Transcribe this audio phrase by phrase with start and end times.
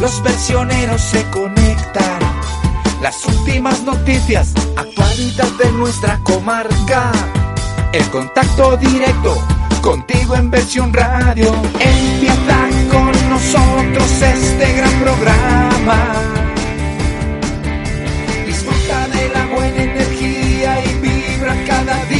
[0.00, 2.18] Los versioneros se conectan.
[3.02, 7.12] Las últimas noticias, actualidad de nuestra comarca.
[7.92, 9.36] El contacto directo
[9.80, 11.54] contigo en versión radio.
[11.80, 16.12] Empieza con nosotros este gran programa.
[18.46, 22.17] Disfruta de la buena energía y vibra cada día.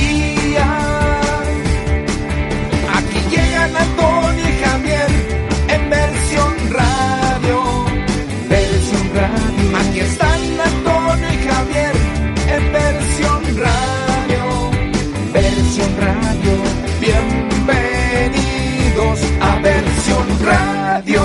[20.45, 21.23] Radio.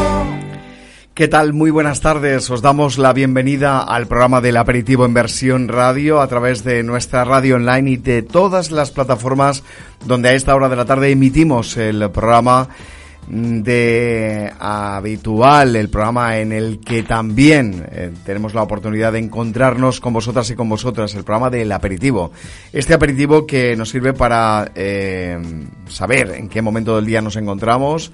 [1.14, 1.54] ¿Qué tal?
[1.54, 2.50] Muy buenas tardes.
[2.50, 7.24] Os damos la bienvenida al programa del aperitivo en versión radio a través de nuestra
[7.24, 9.64] radio online y de todas las plataformas
[10.06, 12.68] donde a esta hora de la tarde emitimos el programa
[13.28, 20.14] de habitual, el programa en el que también eh, tenemos la oportunidad de encontrarnos con
[20.14, 22.32] vosotras y con vosotras, el programa del aperitivo.
[22.72, 25.38] Este aperitivo que nos sirve para eh,
[25.88, 28.12] saber en qué momento del día nos encontramos,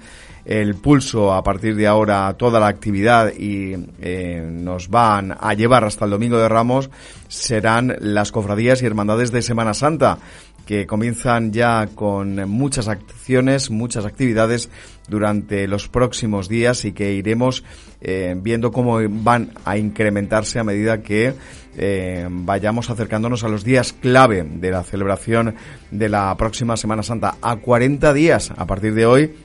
[0.50, 5.84] el pulso a partir de ahora toda la actividad y eh, nos van a llevar
[5.84, 6.90] hasta el domingo de Ramos
[7.28, 10.18] serán las cofradías y hermandades de Semana Santa
[10.66, 14.72] que comienzan ya con muchas acciones, muchas actividades
[15.08, 17.64] durante los próximos días y que iremos
[18.02, 21.36] eh, viendo cómo van a incrementarse a medida que
[21.78, 25.54] eh, vayamos acercándonos a los días clave de la celebración
[25.92, 27.36] de la próxima Semana Santa.
[27.40, 29.36] A 40 días a partir de hoy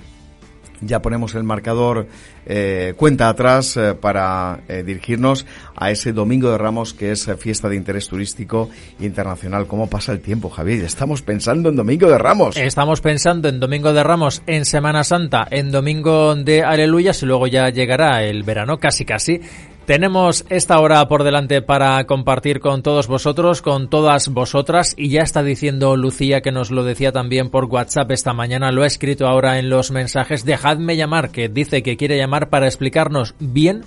[0.87, 2.07] ya ponemos el marcador
[2.47, 7.69] eh, cuenta atrás eh, para eh, dirigirnos a ese Domingo de Ramos que es fiesta
[7.69, 8.69] de interés turístico
[9.01, 9.67] internacional.
[9.67, 10.85] ¿Cómo pasa el tiempo, Javier?
[10.85, 12.57] Estamos pensando en Domingo de Ramos.
[12.57, 17.47] Estamos pensando en Domingo de Ramos, en Semana Santa, en Domingo de Aleluyas y luego
[17.47, 19.41] ya llegará el verano casi casi.
[19.87, 25.21] Tenemos esta hora por delante para compartir con todos vosotros, con todas vosotras, y ya
[25.21, 29.27] está diciendo Lucía que nos lo decía también por WhatsApp esta mañana, lo ha escrito
[29.27, 33.85] ahora en los mensajes, dejadme llamar, que dice que quiere llamar para explicarnos bien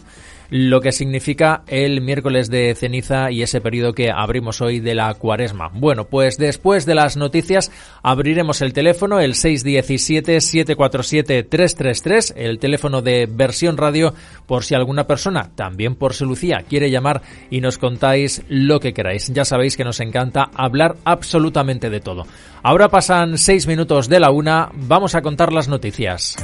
[0.50, 5.14] lo que significa el miércoles de ceniza y ese periodo que abrimos hoy de la
[5.14, 5.70] cuaresma.
[5.74, 7.70] Bueno, pues después de las noticias
[8.04, 14.14] abriremos el teléfono, el 617-747-333, el teléfono de versión radio,
[14.46, 18.94] por si alguna persona, también por si Lucía, quiere llamar y nos contáis lo que
[18.94, 19.32] queráis.
[19.34, 22.26] Ya sabéis que nos encanta hablar absolutamente de todo.
[22.64, 26.36] Ahora pasan seis minutos de la una, vamos a contar las noticias.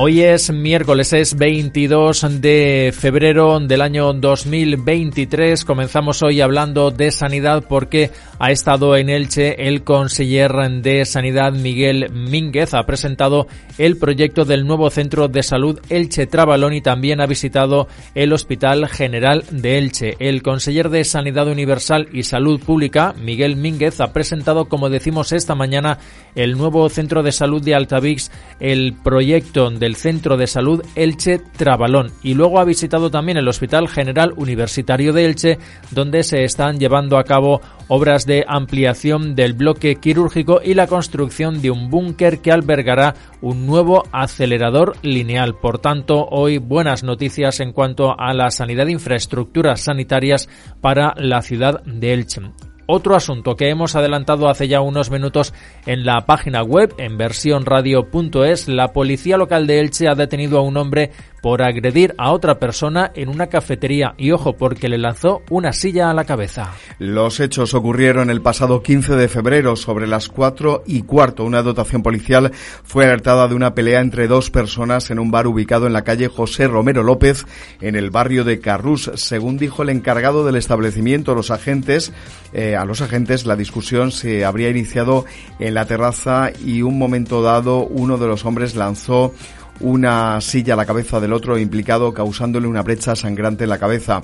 [0.00, 5.64] Hoy es miércoles, es 22 de febrero del año 2023.
[5.64, 10.52] Comenzamos hoy hablando de sanidad porque ha estado en Elche el conseller
[10.82, 12.74] de Sanidad Miguel Mínguez.
[12.74, 17.88] Ha presentado el proyecto del nuevo centro de salud Elche Trabalón y también ha visitado
[18.14, 20.14] el Hospital General de Elche.
[20.20, 25.56] El conseller de Sanidad Universal y Salud Pública, Miguel Mínguez, ha presentado, como decimos esta
[25.56, 25.98] mañana,
[26.36, 28.30] el nuevo centro de salud de Altavix,
[28.60, 33.48] el proyecto de el Centro de Salud Elche Trabalón y luego ha visitado también el
[33.48, 35.58] Hospital General Universitario de Elche
[35.90, 41.60] donde se están llevando a cabo obras de ampliación del bloque quirúrgico y la construcción
[41.62, 45.54] de un búnker que albergará un nuevo acelerador lineal.
[45.54, 50.48] Por tanto, hoy buenas noticias en cuanto a la sanidad e infraestructuras sanitarias
[50.80, 52.42] para la ciudad de Elche.
[52.90, 55.52] Otro asunto que hemos adelantado hace ya unos minutos
[55.84, 60.78] en la página web en versiónradio.es, la policía local de Elche ha detenido a un
[60.78, 65.72] hombre por agredir a otra persona en una cafetería y ojo porque le lanzó una
[65.72, 66.72] silla a la cabeza.
[66.98, 71.44] Los hechos ocurrieron el pasado 15 de febrero sobre las 4 y cuarto.
[71.44, 72.52] Una dotación policial
[72.84, 76.28] fue alertada de una pelea entre dos personas en un bar ubicado en la calle
[76.28, 77.46] José Romero López
[77.80, 79.10] en el barrio de Carrús.
[79.14, 82.12] Según dijo el encargado del establecimiento, los agentes,
[82.52, 85.24] eh, a los agentes la discusión se habría iniciado
[85.58, 89.32] en la terraza y un momento dado uno de los hombres lanzó
[89.80, 94.22] una silla a la cabeza del otro implicado causándole una brecha sangrante en la cabeza.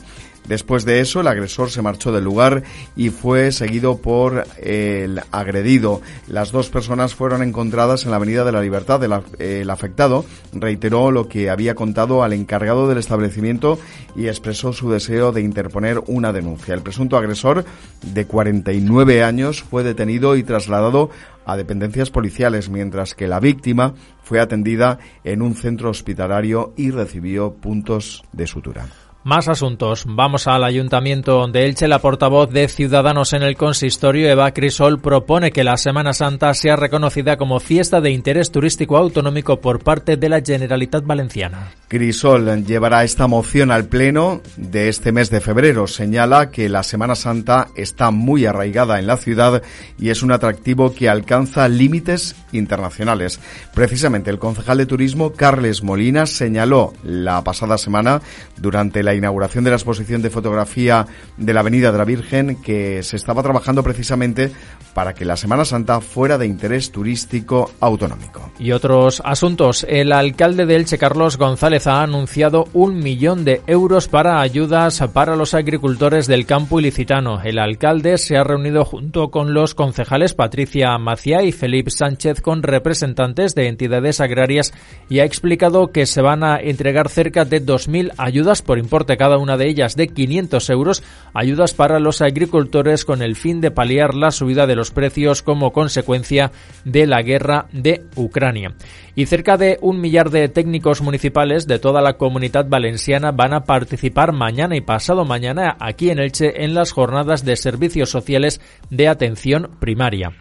[0.48, 2.62] Después de eso, el agresor se marchó del lugar
[2.96, 6.02] y fue seguido por el agredido.
[6.28, 9.02] Las dos personas fueron encontradas en la Avenida de la Libertad.
[9.38, 13.78] El, afectado reiteró lo que había contado al encargado del establecimiento
[14.14, 16.74] y expresó su deseo de interponer una denuncia.
[16.74, 17.64] El presunto agresor,
[18.02, 21.10] de 49 años, fue detenido y trasladado
[21.46, 27.54] a dependencias policiales, mientras que la víctima fue atendida en un centro hospitalario y recibió
[27.54, 28.86] puntos de sutura.
[29.24, 30.04] Más asuntos.
[30.06, 31.88] Vamos al Ayuntamiento de Elche.
[31.88, 36.76] La portavoz de Ciudadanos en el consistorio, Eva Crisol, propone que la Semana Santa sea
[36.76, 41.72] reconocida como fiesta de interés turístico autonómico por parte de la Generalitat Valenciana.
[41.88, 45.86] Crisol llevará esta moción al Pleno de este mes de febrero.
[45.86, 49.62] Señala que la Semana Santa está muy arraigada en la ciudad
[49.98, 53.40] y es un atractivo que alcanza límites internacionales.
[53.72, 58.20] Precisamente el concejal de turismo, Carles Molina, señaló la pasada semana
[58.58, 61.06] durante la inauguración de la exposición de fotografía
[61.36, 64.50] de la Avenida de la Virgen que se estaba trabajando precisamente
[64.94, 68.52] para que la Semana Santa fuera de interés turístico autonómico.
[68.58, 69.84] Y otros asuntos.
[69.88, 75.36] El alcalde de Elche, Carlos González, ha anunciado un millón de euros para ayudas para
[75.36, 77.42] los agricultores del campo ilicitano.
[77.42, 82.62] El alcalde se ha reunido junto con los concejales Patricia Maciá y Felipe Sánchez con
[82.62, 84.72] representantes de entidades agrarias
[85.08, 89.38] y ha explicado que se van a entregar cerca de 2.000 ayudas por importe cada
[89.38, 94.14] una de ellas de 500 euros, ayudas para los agricultores con el fin de paliar
[94.14, 96.50] la subida de los precios como consecuencia
[96.84, 98.74] de la guerra de Ucrania.
[99.14, 103.64] Y cerca de un millar de técnicos municipales de toda la comunidad valenciana van a
[103.64, 109.08] participar mañana y pasado mañana aquí en Elche en las jornadas de servicios sociales de
[109.08, 110.32] atención primaria.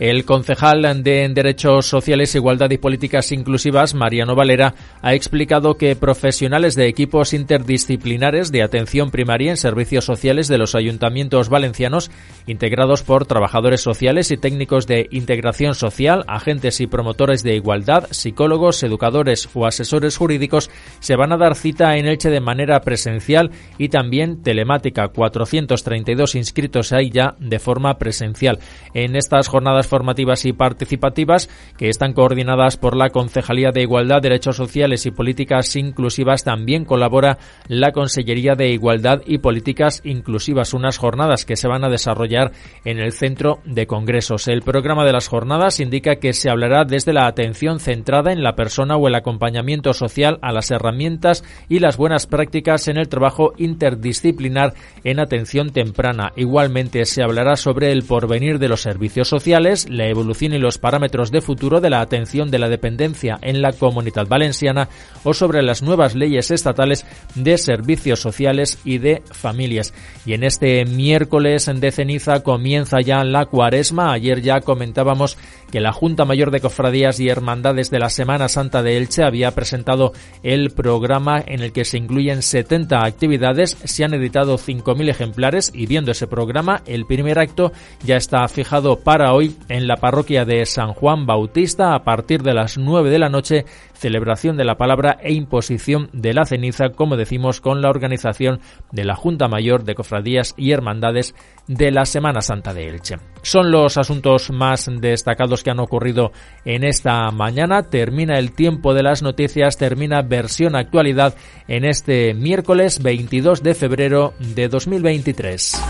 [0.00, 6.74] El concejal de Derechos Sociales, Igualdad y Políticas Inclusivas, Mariano Valera, ha explicado que profesionales
[6.74, 12.10] de equipos interdisciplinares de atención primaria en servicios sociales de los ayuntamientos valencianos,
[12.46, 18.82] integrados por trabajadores sociales y técnicos de integración social, agentes y promotores de igualdad, psicólogos,
[18.82, 23.90] educadores o asesores jurídicos, se van a dar cita en Elche de manera presencial y
[23.90, 25.08] también telemática.
[25.08, 28.60] 432 inscritos hay ya de forma presencial.
[28.94, 34.56] En estas jornadas formativas y participativas que están coordinadas por la Concejalía de Igualdad, Derechos
[34.56, 36.44] Sociales y Políticas Inclusivas.
[36.44, 37.36] También colabora
[37.68, 42.52] la Consellería de Igualdad y Políticas Inclusivas, unas jornadas que se van a desarrollar
[42.84, 44.48] en el Centro de Congresos.
[44.48, 48.54] El programa de las jornadas indica que se hablará desde la atención centrada en la
[48.54, 53.52] persona o el acompañamiento social a las herramientas y las buenas prácticas en el trabajo
[53.56, 56.32] interdisciplinar en atención temprana.
[56.36, 61.30] Igualmente se hablará sobre el porvenir de los servicios sociales, la evolución y los parámetros
[61.30, 64.88] de futuro de la atención de la dependencia en la comunidad valenciana
[65.24, 69.94] o sobre las nuevas leyes estatales de servicios sociales y de familias.
[70.26, 74.12] Y en este miércoles de ceniza comienza ya la cuaresma.
[74.12, 75.38] Ayer ya comentábamos
[75.70, 79.52] que la Junta Mayor de Cofradías y Hermandades de la Semana Santa de Elche había
[79.52, 80.12] presentado
[80.42, 83.76] el programa en el que se incluyen 70 actividades.
[83.84, 87.72] Se han editado 5.000 ejemplares y viendo ese programa, el primer acto
[88.04, 92.54] ya está fijado para hoy en la parroquia de San Juan Bautista a partir de
[92.54, 93.64] las 9 de la noche,
[94.00, 99.04] celebración de la palabra e imposición de la ceniza, como decimos, con la organización de
[99.04, 101.34] la Junta Mayor de Cofradías y Hermandades
[101.68, 103.18] de la Semana Santa de Elche.
[103.42, 106.32] Son los asuntos más destacados que han ocurrido
[106.64, 107.90] en esta mañana.
[107.90, 111.34] Termina el tiempo de las noticias, termina versión actualidad
[111.68, 115.80] en este miércoles 22 de febrero de 2023.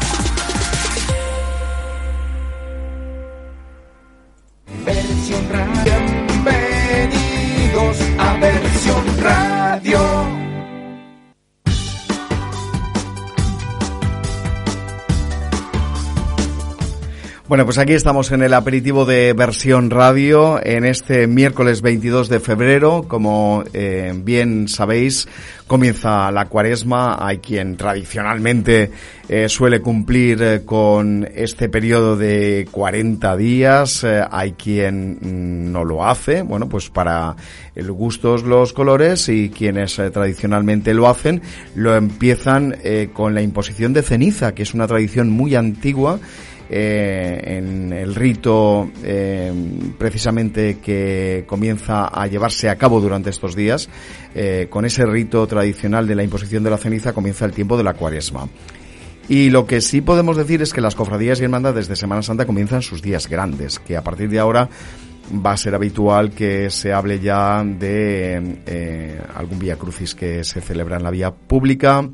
[17.51, 22.39] Bueno, pues aquí estamos en el aperitivo de versión radio en este miércoles 22 de
[22.39, 23.07] febrero.
[23.09, 25.27] Como eh, bien sabéis,
[25.67, 27.19] comienza la cuaresma.
[27.19, 28.93] Hay quien tradicionalmente
[29.29, 34.05] eh, suele cumplir eh, con este periodo de 40 días.
[34.05, 36.43] hay quien mm, no lo hace.
[36.43, 37.35] Bueno, pues para
[37.75, 41.43] el gustos los colores y quienes tradicionalmente lo hacen
[41.75, 42.77] lo empiezan
[43.13, 46.21] con la imposición de ceniza, que es una tradición muy antigua
[46.73, 49.53] eh, en el rito eh,
[49.99, 53.89] precisamente que comienza a llevarse a cabo durante estos días.
[54.37, 57.83] Eh, con ese rito tradicional de la imposición de la ceniza comienza el tiempo de
[57.83, 58.49] la cuaresma.
[59.29, 62.47] Y lo que sí podemos decir es que las cofradías y hermandades de Semana Santa
[62.47, 64.69] comienzan sus días grandes, que a partir de ahora
[65.45, 70.99] va a ser habitual que se hable ya de algún Vía Crucis que se celebra
[70.99, 72.09] en la vía pública,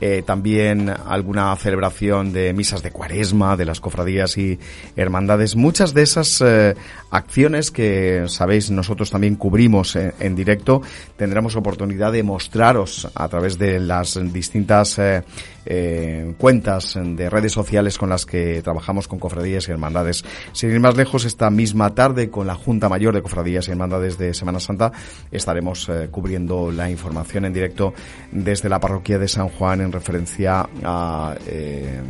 [0.00, 4.58] eh, también alguna celebración de misas de cuaresma, de las cofradías y
[4.94, 5.56] hermandades.
[5.56, 6.74] Muchas de esas eh,
[7.10, 10.82] acciones que, sabéis, nosotros también cubrimos en, directo,
[11.16, 15.22] tendremos oportunidad de mostraros a través de las distintas eh,
[15.66, 20.24] eh, cuentas de redes sociales con las que trabajamos con cofradías y hermandades.
[20.52, 24.18] Sin ir más lejos, esta misma tarde con la Junta Mayor de Cofradías y Hermandades
[24.18, 24.92] de Semana Santa
[25.30, 27.92] estaremos eh, cubriendo la información en directo
[28.32, 32.00] desde la parroquia de San Juan en referencia a eh,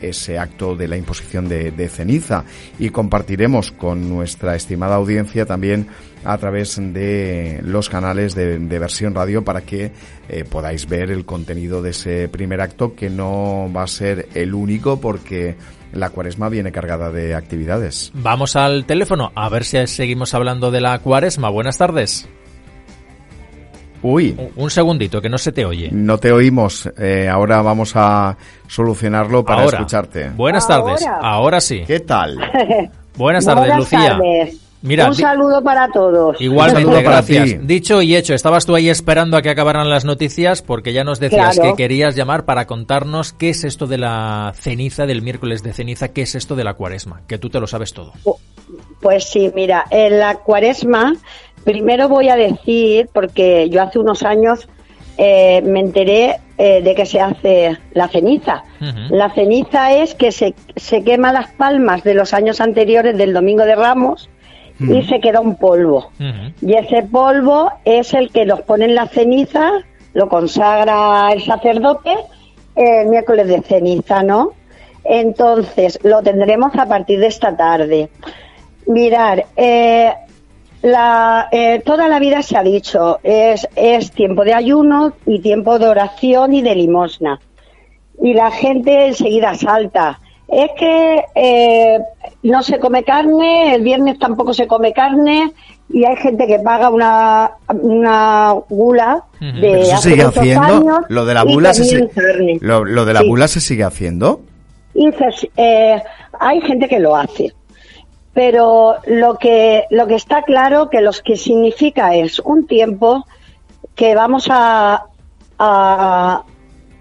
[0.00, 2.44] ese acto de la imposición de, de ceniza
[2.78, 5.88] y compartiremos con nuestra estimada audiencia también
[6.24, 9.92] a través de los canales de, versión radio para que
[10.28, 14.54] eh, podáis ver el contenido de ese primer acto que no va a ser el
[14.54, 15.56] único porque
[15.92, 18.10] la cuaresma viene cargada de actividades.
[18.14, 21.50] Vamos al teléfono a ver si seguimos hablando de la cuaresma.
[21.50, 22.28] Buenas tardes.
[24.04, 24.36] Uy.
[24.56, 25.88] Un segundito, que no se te oye.
[25.90, 26.90] No te oímos.
[26.98, 30.28] Eh, ahora vamos a solucionarlo para escucharte.
[30.28, 31.06] Buenas tardes.
[31.22, 31.84] Ahora, sí.
[31.86, 32.38] ¿Qué tal?
[33.16, 34.18] Buenas tardes, Lucía.
[34.84, 36.38] Mira, un saludo para todos.
[36.42, 37.66] Igualmente, gracias.
[37.66, 41.18] Dicho y hecho, estabas tú ahí esperando a que acabaran las noticias porque ya nos
[41.18, 45.72] decías que querías llamar para contarnos qué es esto de la ceniza, del miércoles de
[45.72, 48.12] ceniza, qué es esto de la cuaresma, que tú te lo sabes todo.
[49.00, 51.14] Pues sí, mira, en la cuaresma,
[51.64, 54.68] primero voy a decir, porque yo hace unos años
[55.16, 58.64] eh, me enteré eh, de que se hace la ceniza.
[59.08, 63.64] La ceniza es que se, se quema las palmas de los años anteriores del Domingo
[63.64, 64.28] de Ramos
[64.80, 66.10] y se queda un polvo.
[66.60, 69.70] Y ese polvo es el que los pone en la ceniza,
[70.12, 72.14] lo consagra el sacerdote
[72.74, 74.52] el miércoles de ceniza, ¿no?
[75.04, 78.08] Entonces, lo tendremos a partir de esta tarde.
[78.86, 80.12] Mirar, eh,
[80.82, 85.78] la, eh, toda la vida se ha dicho, es, es tiempo de ayuno y tiempo
[85.78, 87.40] de oración y de limosna.
[88.22, 90.20] Y la gente enseguida salta.
[90.48, 91.98] Es que eh,
[92.42, 95.52] no se come carne, el viernes tampoco se come carne
[95.90, 100.62] y hay gente que paga una, una gula de ¿Eso hace sigue haciendo?
[100.62, 102.08] años ¿Lo de la y bula se,
[102.60, 103.28] lo, lo de la Sí.
[103.28, 104.40] bula se sigue haciendo?
[104.94, 106.02] Y se- eh,
[106.38, 107.52] hay gente que lo hace.
[108.32, 113.24] Pero lo que, lo que está claro que lo que significa es un tiempo
[113.94, 115.04] que vamos a,
[115.58, 116.42] a-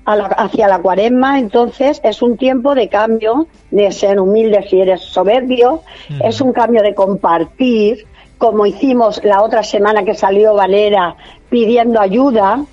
[0.05, 4.81] a la- hacia la cuaresma, entonces es un tiempo de cambio, de ser humilde si
[4.81, 5.81] eres soberbio,
[6.23, 8.05] es un cambio de compartir,
[8.37, 11.15] como hicimos la otra semana que salió Valera
[11.49, 12.63] pidiendo ayuda.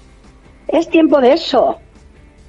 [0.69, 1.79] Es tiempo de eso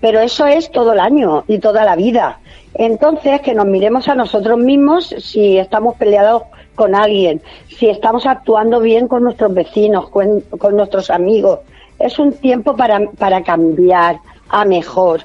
[0.01, 2.39] pero eso es todo el año y toda la vida.
[2.73, 8.79] Entonces, que nos miremos a nosotros mismos si estamos peleados con alguien, si estamos actuando
[8.79, 11.59] bien con nuestros vecinos, con, con nuestros amigos.
[11.99, 14.17] Es un tiempo para, para cambiar
[14.51, 15.21] a mejor.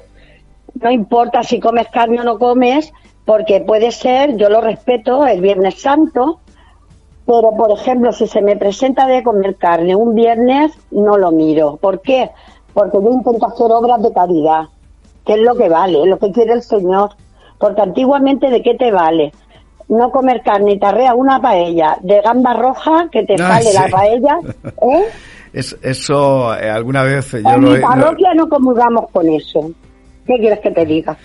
[0.81, 2.93] No importa si comes carne o no comes,
[3.25, 6.41] porque puede ser, yo lo respeto, el Viernes Santo,
[7.27, 11.77] pero, por ejemplo, si se me presenta de comer carne un viernes, no lo miro.
[11.77, 12.31] ¿Por qué?
[12.73, 14.67] Porque yo intento hacer obras de caridad,
[15.25, 17.11] que es lo que vale, lo que quiere el Señor.
[17.59, 19.33] Porque antiguamente, ¿de qué te vale?
[19.89, 23.73] No comer carne y te arrea una paella de gamba roja que te Ah, sale
[23.73, 24.39] la paella,
[24.83, 25.05] ¿eh?
[25.57, 29.27] Es, eso eh, alguna vez yo en lo, mi he- lo- parroquia no comulgamos con
[29.31, 29.71] eso.
[30.27, 31.17] ¿Qué quieres que te diga?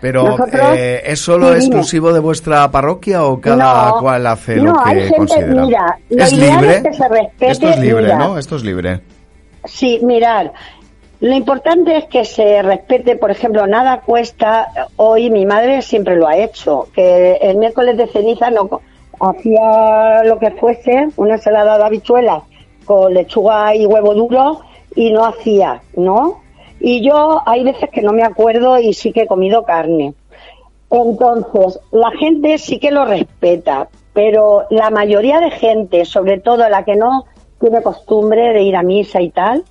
[0.00, 4.72] Pero Nosotros- eh, ¿es solo exclusivo de vuestra parroquia o cada No, cual hace no,
[4.72, 5.62] lo que hay gente- considera?
[5.66, 6.76] mira, lo ¿Es ideal libre?
[6.76, 8.18] es que se respete, Esto es libre, mira.
[8.18, 8.38] ¿no?
[8.38, 9.00] Esto es libre.
[9.64, 10.52] Sí, mirar,
[11.20, 16.28] lo importante es que se respete, por ejemplo, nada cuesta, hoy mi madre siempre lo
[16.28, 18.80] ha hecho, que el miércoles de ceniza no
[19.20, 22.42] hacía lo que fuese, una ensalada de habichuelas
[22.90, 24.62] con lechuga y huevo duro
[24.96, 26.40] y no hacía, ¿no?
[26.80, 30.14] Y yo hay veces que no me acuerdo y sí que he comido carne.
[30.90, 36.84] Entonces, la gente sí que lo respeta, pero la mayoría de gente, sobre todo la
[36.84, 37.26] que no
[37.60, 39.62] tiene costumbre de ir a misa y tal,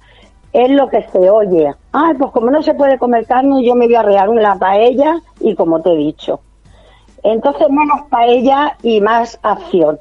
[0.53, 1.73] es lo que se oye.
[1.91, 5.20] Ah, pues como no se puede comer carne, yo me voy a regar una paella
[5.41, 6.39] y como te he dicho.
[7.22, 10.00] Entonces, menos paella y más acción.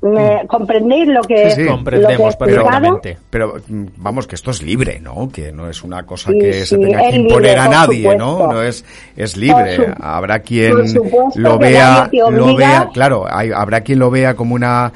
[0.00, 1.60] ¿Me ¿Comprendéis lo que, Sí, sí.
[1.62, 2.64] lo que Comprendemos explicado?
[2.66, 3.18] perfectamente.
[3.30, 5.28] Pero mm, vamos, que esto es libre, ¿no?
[5.28, 8.16] Que no es una cosa Sí, que se tenga que imponer libre, a por nadie,
[8.16, 8.46] ¿no?
[8.52, 8.84] No es,
[9.16, 9.76] es libre.
[9.76, 14.08] Por su- habrá quien por lo que vea, lo vea, claro, hay- habrá quien lo
[14.10, 14.92] vea como una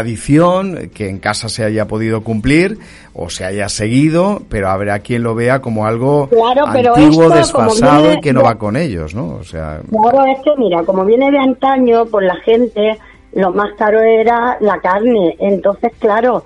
[0.00, 2.78] tradición que en casa se haya podido cumplir
[3.14, 7.36] o se haya seguido, pero habrá quien lo vea como algo Claro, pero antiguo, esto,
[7.36, 9.36] desfasado viene y que no de- va con ellos, ¿no?
[9.40, 12.98] O sea, Claro, es que mira, como viene de antaño, pues la gente,
[13.36, 15.36] lo más caro era la carne.
[15.38, 16.44] Entonces, claro,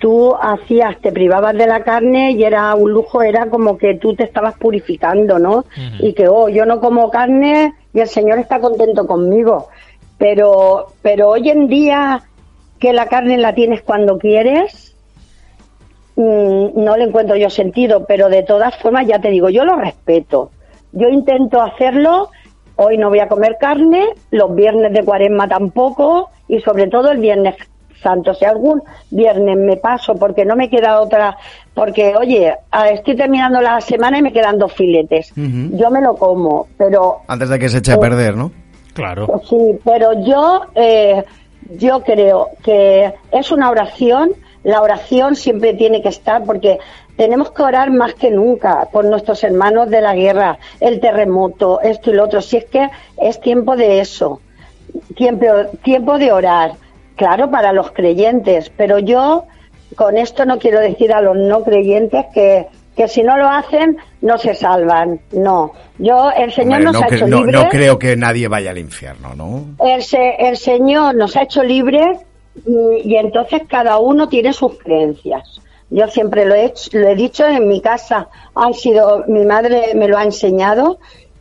[0.00, 4.16] tú hacías, te privabas de la carne y era un lujo, era como que tú
[4.16, 5.64] te estabas purificando, ¿no?
[6.00, 9.68] Y que, oh, yo no como carne y el Señor está contento conmigo.
[10.18, 12.24] Pero, pero hoy en día
[12.80, 14.96] que la carne la tienes cuando quieres,
[16.16, 19.76] mm, no le encuentro yo sentido, pero de todas formas ya te digo, yo lo
[19.76, 20.50] respeto.
[20.90, 22.30] Yo intento hacerlo,
[22.76, 27.18] hoy no voy a comer carne, los viernes de cuaresma tampoco y sobre todo el
[27.18, 27.56] viernes
[28.02, 28.34] santo.
[28.34, 31.36] Si algún viernes me paso porque no me queda otra,
[31.72, 32.54] porque oye,
[32.92, 37.48] estoy terminando la semana y me quedan dos filetes, yo me lo como, pero antes
[37.48, 38.52] de que se eche a perder, ¿no?
[38.92, 39.26] Claro.
[39.26, 41.24] pues Sí, pero yo, eh,
[41.78, 44.30] yo creo que es una oración.
[44.64, 46.78] La oración siempre tiene que estar porque
[47.16, 52.10] tenemos que orar más que nunca por nuestros hermanos de la guerra, el terremoto, esto
[52.10, 52.40] y lo otro.
[52.42, 54.40] Si es que es tiempo de eso,
[55.16, 55.46] tiempo,
[55.82, 56.72] tiempo de orar.
[57.16, 59.44] Claro, para los creyentes, pero yo
[59.94, 63.98] con esto no quiero decir a los no creyentes que, que si no lo hacen
[64.20, 65.20] no se salvan.
[65.30, 67.54] No, yo el Señor Hombre, nos no, ha hecho no- libres.
[67.62, 69.64] no creo que nadie vaya al infierno, ¿no?
[69.86, 72.18] El, se- el Señor nos ha hecho libres
[72.66, 75.60] y, entonces cada uno tiene sus creencias.
[75.90, 79.94] Yo siempre lo he, hecho- lo he dicho en mi casa, han sido, mi madre
[79.94, 80.98] me lo ha enseñado.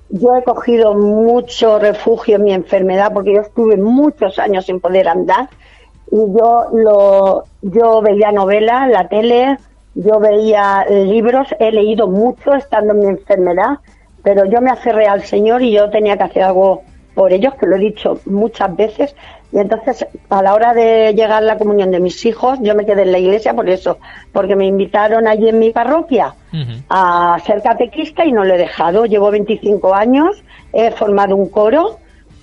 [0.09, 5.07] Yo he cogido mucho refugio en mi enfermedad porque yo estuve muchos años sin poder
[5.07, 5.49] andar
[6.11, 9.57] y yo lo, yo veía novelas, la tele,
[9.95, 13.79] yo veía libros, he leído mucho estando en mi enfermedad,
[14.23, 16.83] pero yo me aferré al Señor y yo tenía que hacer algo
[17.15, 19.15] por ellos, que lo he dicho muchas veces,
[19.53, 23.03] y entonces a la hora de llegar la comunión de mis hijos, yo me quedé
[23.03, 23.99] en la iglesia por eso,
[24.31, 26.33] porque me invitaron allí en mi parroquia
[26.89, 29.05] a ser catequista y no lo he dejado.
[29.05, 31.99] Llevo 25 años he formado un coro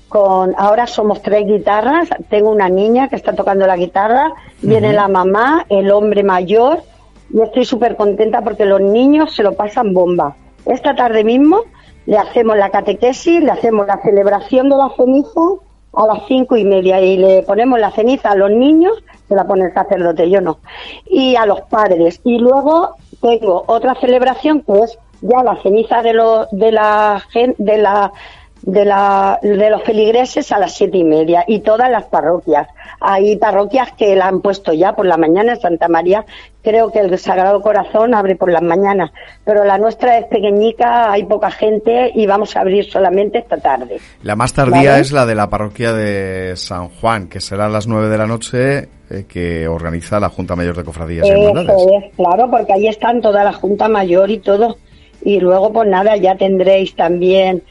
[0.08, 5.08] con, ahora somos tres guitarras, tengo una niña que está tocando la guitarra, viene la
[5.08, 6.82] mamá, el hombre mayor,
[7.32, 10.36] y estoy súper contenta porque los niños se lo pasan bomba.
[10.64, 11.62] Esta tarde mismo
[12.06, 15.40] le hacemos la catequesis, le hacemos la celebración de la ceniza
[15.92, 18.92] a las cinco y media y le ponemos la ceniza a los niños,
[19.28, 20.58] se la pone el sacerdote, yo no,
[21.06, 22.20] y a los padres.
[22.24, 27.22] Y luego tengo otra celebración que es ya la ceniza de, los de la
[27.58, 28.12] de la
[28.62, 32.68] de, la, de los feligreses a las siete y media y todas las parroquias.
[33.00, 36.24] Hay parroquias que la han puesto ya por la mañana en Santa María.
[36.62, 39.10] Creo que el Sagrado Corazón abre por las mañanas,
[39.44, 43.98] pero la nuestra es pequeñica, hay poca gente y vamos a abrir solamente esta tarde.
[44.22, 47.86] La más tardía es la de la parroquia de San Juan, que será a las
[47.86, 52.50] nueve de la noche eh, que organiza la Junta Mayor de Cofradías y es, claro,
[52.50, 54.76] porque ahí están toda la Junta Mayor y todo.
[55.22, 57.62] Y luego, pues nada, ya tendréis también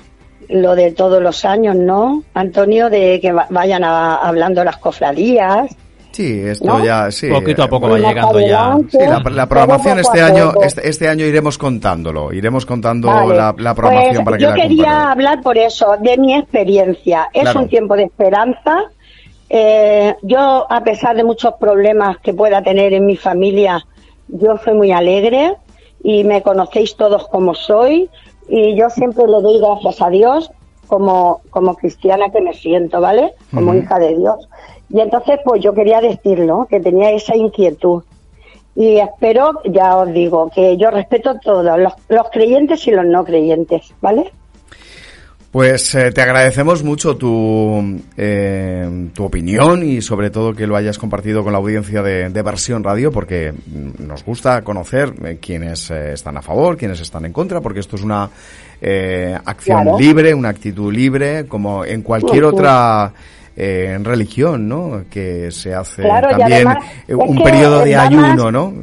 [0.50, 2.90] lo de todos los años, ¿no, Antonio?
[2.90, 5.76] De que vayan hablando las cofradías.
[6.12, 7.30] Sí, esto ya, sí.
[7.30, 8.78] Poquito a poco va llegando ya.
[8.90, 14.26] Sí, la, programación este año, este, este, año iremos contándolo, iremos contando la, programación pues
[14.26, 17.30] para que Yo quería hablar por eso, de mi experiencia.
[17.32, 18.86] Es un tiempo de esperanza.
[19.50, 23.86] Eh, yo, a pesar de muchos problemas que pueda tener en mi familia,
[24.28, 25.56] yo soy muy alegre
[26.04, 28.10] y me conocéis todos como soy
[28.50, 30.52] y yo siempre le doy gracias a Dios
[30.88, 33.34] como, como cristiana que me siento, ¿vale?
[33.54, 34.50] Como hija de Dios.
[34.90, 38.04] Y entonces, pues yo quería decirlo, que tenía esa inquietud.
[38.76, 43.24] Y espero, ya os digo, que yo respeto todos, los, los creyentes y los no
[43.24, 44.32] creyentes, ¿vale?
[45.52, 51.00] Pues eh, te agradecemos mucho tu, eh, tu opinión y sobre todo que lo hayas
[51.00, 53.52] compartido con la audiencia de, de Versión Radio porque
[53.98, 58.04] nos gusta conocer eh, quiénes están a favor, quiénes están en contra, porque esto es
[58.04, 58.30] una
[59.44, 63.12] acción libre, una actitud libre, como en cualquier otra
[63.58, 65.04] religión, ¿no?
[65.10, 66.68] Que se hace también
[67.10, 68.74] un periodo de ayuno, ¿no?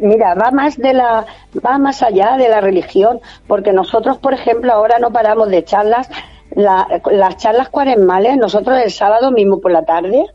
[0.00, 1.24] Mira, va más de la,
[1.64, 6.10] va más allá de la religión, porque nosotros, por ejemplo, ahora no paramos de charlas,
[6.54, 10.26] las charlas cuaresmales, nosotros el sábado mismo por la tarde,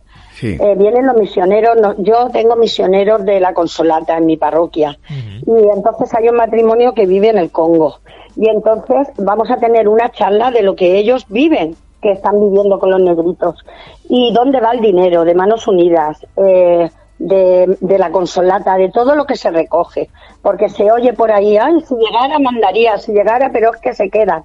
[0.41, 6.13] eh, vienen los misioneros, yo tengo misioneros de la Consolata en mi parroquia, y entonces
[6.13, 7.99] hay un matrimonio que vive en el Congo,
[8.35, 12.79] y entonces vamos a tener una charla de lo que ellos viven, que están viviendo
[12.79, 13.63] con los negritos,
[14.09, 19.15] y dónde va el dinero, de manos unidas, eh, de, de, la consolata, de todo
[19.15, 20.09] lo que se recoge,
[20.41, 24.09] porque se oye por ahí, ay, si llegara mandaría, si llegara, pero es que se
[24.09, 24.43] queda.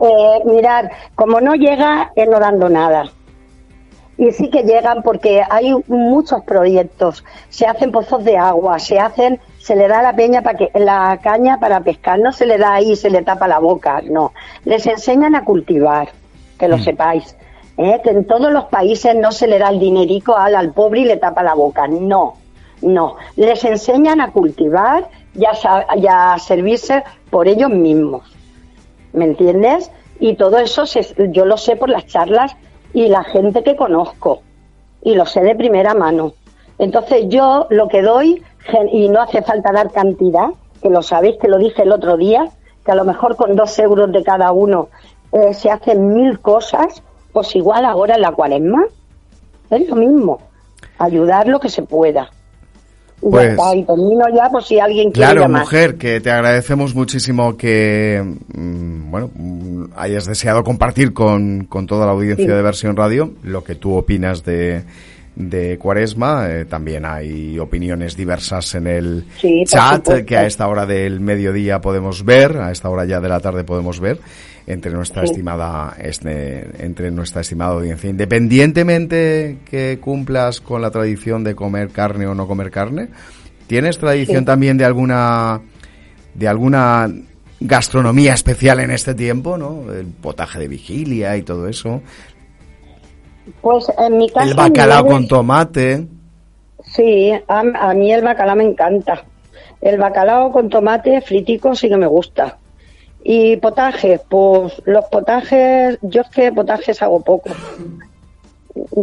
[0.00, 3.04] Eh, mirar, como no llega, es no dando nada.
[4.16, 9.40] Y sí que llegan porque hay muchos proyectos, se hacen pozos de agua, se hacen,
[9.58, 12.74] se le da la peña para que la caña para pescar, no se le da
[12.74, 14.32] ahí, se le tapa la boca, no.
[14.64, 16.10] Les enseñan a cultivar,
[16.58, 16.82] que lo mm.
[16.82, 17.36] sepáis
[17.76, 18.00] ¿eh?
[18.02, 21.04] que en todos los países no se le da el dinerico al, al pobre y
[21.04, 21.86] le tapa la boca.
[21.88, 22.34] No,
[22.82, 23.16] no.
[23.36, 25.44] Les enseñan a cultivar y
[26.06, 28.22] a, servirse por ellos mismos.
[29.12, 29.90] ¿Me entiendes?
[30.18, 30.84] Y todo eso
[31.30, 32.56] yo lo sé por las charlas
[32.92, 34.42] y la gente que conozco.
[35.02, 36.34] Y lo sé de primera mano.
[36.78, 38.42] Entonces yo lo que doy,
[38.92, 40.50] y no hace falta dar cantidad,
[40.82, 42.48] que lo sabéis, que lo dije el otro día,
[42.84, 44.88] que a lo mejor con dos euros de cada uno
[45.32, 47.02] eh, se hacen mil cosas,
[47.32, 48.84] pues igual ahora en la cuaresma
[49.70, 50.40] es lo mismo,
[50.98, 52.30] ayudar lo que se pueda.
[53.20, 58.22] Pues, y termino ya por si alguien quiere Claro, mujer, que te agradecemos muchísimo que,
[58.54, 63.62] mm, bueno, mm, hayas deseado compartir con, con toda la audiencia de Versión Radio lo
[63.62, 64.84] que tú opinas de,
[65.36, 66.46] de Cuaresma.
[66.48, 69.24] Eh, también hay opiniones diversas en el
[69.66, 73.40] chat que a esta hora del mediodía podemos ver, a esta hora ya de la
[73.40, 74.18] tarde podemos ver
[74.66, 78.10] entre nuestra estimada este, entre nuestra estimada audiencia.
[78.10, 83.08] Independientemente que cumplas con la tradición de comer carne o no comer carne,
[83.66, 85.60] ¿tienes tradición también de alguna
[86.34, 87.08] de alguna
[87.60, 89.92] gastronomía especial en este tiempo, ¿no?
[89.92, 92.00] El potaje de vigilia y todo eso.
[93.60, 94.48] Pues en mi casa.
[94.48, 96.06] El bacalao con tomate.
[96.82, 99.24] Sí, a, mí el bacalao me encanta.
[99.80, 102.58] El bacalao con tomate fritico sí que me gusta.
[103.22, 107.50] Y potajes, pues los potajes, yo es que potajes hago poco.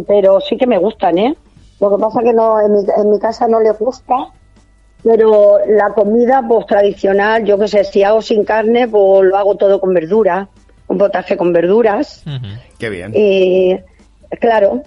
[0.06, 1.36] Pero sí que me gustan, ¿eh?
[1.80, 4.32] Lo que pasa que no, en mi, en mi casa no les gusta,
[5.04, 9.56] pero la comida, pues tradicional, yo que sé, si hago sin carne, pues lo hago
[9.56, 10.48] todo con verdura,
[10.88, 12.24] un potaje con verduras.
[12.78, 13.12] Qué bien.
[13.14, 13.78] Y
[14.40, 14.82] Claro,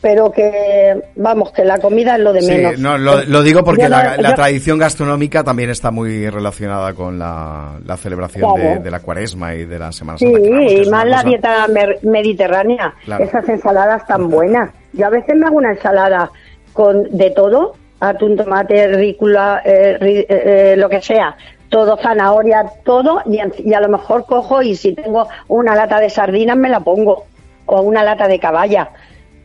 [0.00, 2.74] pero que, vamos, que la comida es lo de menos.
[2.76, 8.82] Sí, no, lo, digo porque la, tradición gastronómica también está muy relacionada con la, celebración
[8.82, 10.38] de, la cuaresma y de la Semana Santa.
[10.38, 11.66] Sí, y más la dieta
[12.02, 14.70] mediterránea, esas ensaladas tan buenas.
[14.92, 16.30] Yo a veces me hago una ensalada
[16.72, 21.36] con de todo, atún, tomate, rícula, eh, eh, eh, lo que sea,
[21.68, 26.10] todo, zanahoria, todo, y, y, a lo mejor cojo y si tengo una lata de
[26.10, 27.24] sardinas me la pongo,
[27.66, 28.90] o una lata de caballa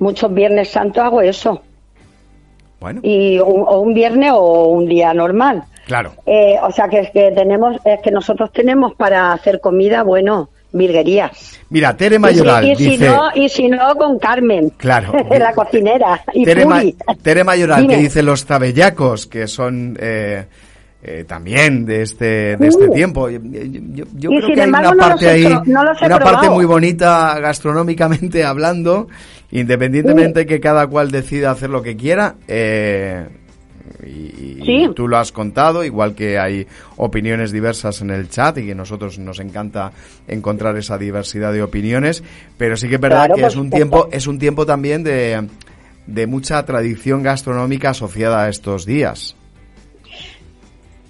[0.02, 1.62] muchos viernes santos hago eso.
[2.80, 3.00] Bueno.
[3.04, 5.64] Y un, o un viernes o un día normal.
[5.86, 6.14] Claro.
[6.26, 10.50] Eh, o sea que es que tenemos, es que nosotros tenemos para hacer comida, bueno,
[10.72, 11.60] virguerías.
[11.70, 13.10] Mira, Tere Mayoral y si, dice...
[13.10, 14.72] no, y si no, con Carmen.
[14.78, 15.14] Claro.
[15.30, 16.24] la cocinera.
[16.34, 16.66] Y Tere,
[17.22, 19.98] Tere Mayoral que dice los tabellacos, que son...
[20.02, 20.46] Eh,
[21.04, 23.28] eh, también de este de este tiempo.
[23.28, 23.40] Yo,
[24.30, 29.08] creo que hay una parte ahí, una parte muy bonita gastronómicamente hablando,
[29.50, 32.36] independientemente que cada cual decida hacer lo que quiera.
[32.48, 33.28] Eh,
[34.06, 38.72] y, tú lo has contado, igual que hay opiniones diversas en el chat y que
[38.72, 39.92] a nosotros nos encanta
[40.28, 42.24] encontrar esa diversidad de opiniones,
[42.58, 45.48] pero sí que es verdad que es un tiempo es un tiempo también de,
[46.06, 49.36] de mucha tradición gastronómica asociada a estos días.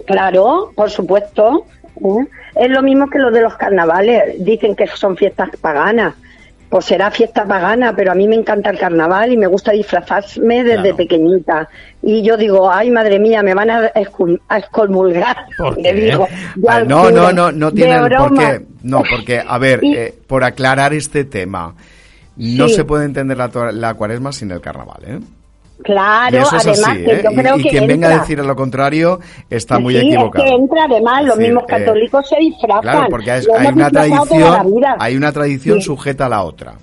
[0.06, 1.66] Claro, por supuesto.
[2.04, 2.28] ¿eh?
[2.56, 4.44] Es lo mismo que lo de los carnavales.
[4.44, 6.16] Dicen que son fiestas paganas.
[6.70, 10.64] Pues será fiesta pagana, pero a mí me encanta el carnaval y me gusta disfrazarme
[10.64, 11.68] desde pequeñita.
[12.02, 15.36] Y yo digo, ay madre mía, me van a, excomulgar.
[16.88, 18.62] no, no, no, no tiene por qué.
[18.84, 21.76] No, porque, a ver, eh, por aclarar este tema,
[22.38, 25.20] no se puede entender la, la cuaresma sin el carnaval, ¿eh?
[25.84, 27.22] Claro, además que ¿eh?
[27.24, 30.46] yo creo y, que quien venga a decir lo contrario está muy equivocado.
[30.46, 32.82] Es que entra además, los mismos eh, católicos se disfrazan.
[32.82, 36.74] Claro, porque hay, una tradición, hay una tradición sujeta a la otra.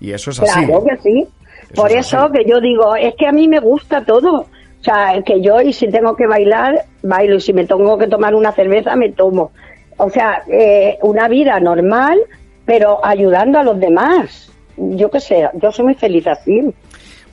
[0.00, 0.66] Y eso es así.
[0.66, 1.26] Claro que sí.
[1.74, 4.46] Por eso que yo digo, es que a mí me gusta todo.
[4.80, 7.36] O sea, que yo y si tengo que bailar, bailo.
[7.36, 9.52] Y si me tengo que tomar una cerveza, me tomo.
[9.98, 12.18] O sea, eh, una vida normal,
[12.64, 14.50] pero ayudando a los demás.
[14.76, 16.62] Yo qué sé, yo soy muy feliz así.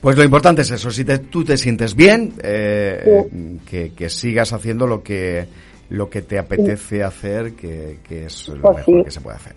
[0.00, 5.02] Pues lo importante es eso, si tú te sientes bien, eh, que, sigas haciendo lo
[5.02, 5.46] que
[5.90, 9.54] lo que te apetece hacer, que, es lo pues mejor que se puede hacer.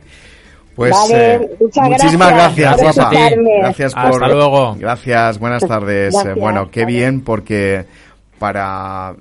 [0.75, 3.11] Pues eh, muchísimas gracias, guapa.
[3.59, 4.23] Gracias por.
[4.23, 4.75] Hasta luego.
[4.79, 6.15] Gracias, buenas tardes.
[6.25, 7.85] Eh, bueno, qué bien porque
[8.41, 9.15] para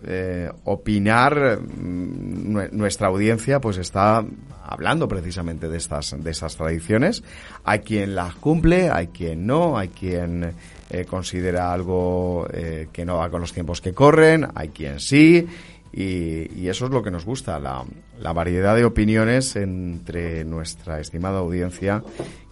[0.65, 4.25] opinar mm, nuestra audiencia pues está
[4.65, 7.23] hablando precisamente de estas de estas tradiciones.
[7.63, 10.55] Hay quien las cumple, hay quien no, hay quien
[10.89, 15.47] eh, considera algo eh, que no va con los tiempos que corren, hay quien sí,
[15.93, 17.85] y, eso es lo que nos gusta, la,
[18.21, 22.03] la, variedad de opiniones entre nuestra estimada audiencia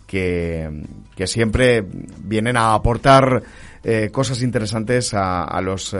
[0.06, 0.68] que,
[1.16, 1.82] que siempre
[2.18, 3.42] vienen a aportar
[3.84, 5.94] eh, cosas interesantes a, a los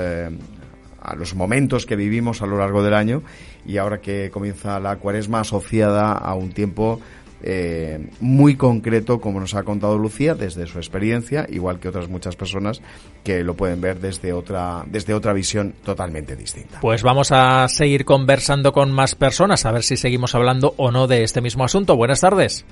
[1.01, 3.23] a los momentos que vivimos a lo largo del año
[3.67, 7.01] y ahora que comienza la cuaresma asociada a un tiempo
[7.41, 12.35] eh, muy concreto, como nos ha contado Lucía, desde su experiencia, igual que otras muchas
[12.35, 12.83] personas
[13.23, 16.81] que lo pueden ver desde otra, desde otra visión totalmente distinta.
[16.81, 21.07] Pues vamos a seguir conversando con más personas, a ver si seguimos hablando o no
[21.07, 21.97] de este mismo asunto.
[21.97, 22.67] Buenas tardes.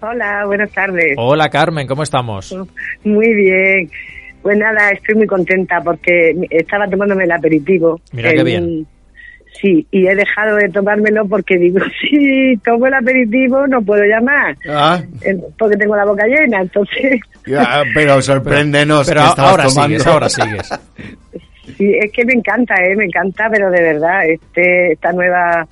[0.00, 1.14] Hola, buenas tardes.
[1.16, 2.54] Hola Carmen, ¿cómo estamos?
[3.02, 3.90] Muy bien.
[4.46, 8.00] Pues nada, estoy muy contenta porque estaba tomándome el aperitivo.
[8.12, 8.86] Mira qué bien
[9.60, 14.56] Sí, y he dejado de tomármelo porque digo, si tomo el aperitivo no puedo llamar,
[14.68, 15.02] ah.
[15.58, 17.18] porque tengo la boca llena, entonces...
[17.92, 20.70] pero sorpréndenos pero, ahora sigues, ahora sigues.
[21.76, 22.94] Sí, es que me encanta, ¿eh?
[22.94, 25.66] me encanta, pero de verdad, este, esta nueva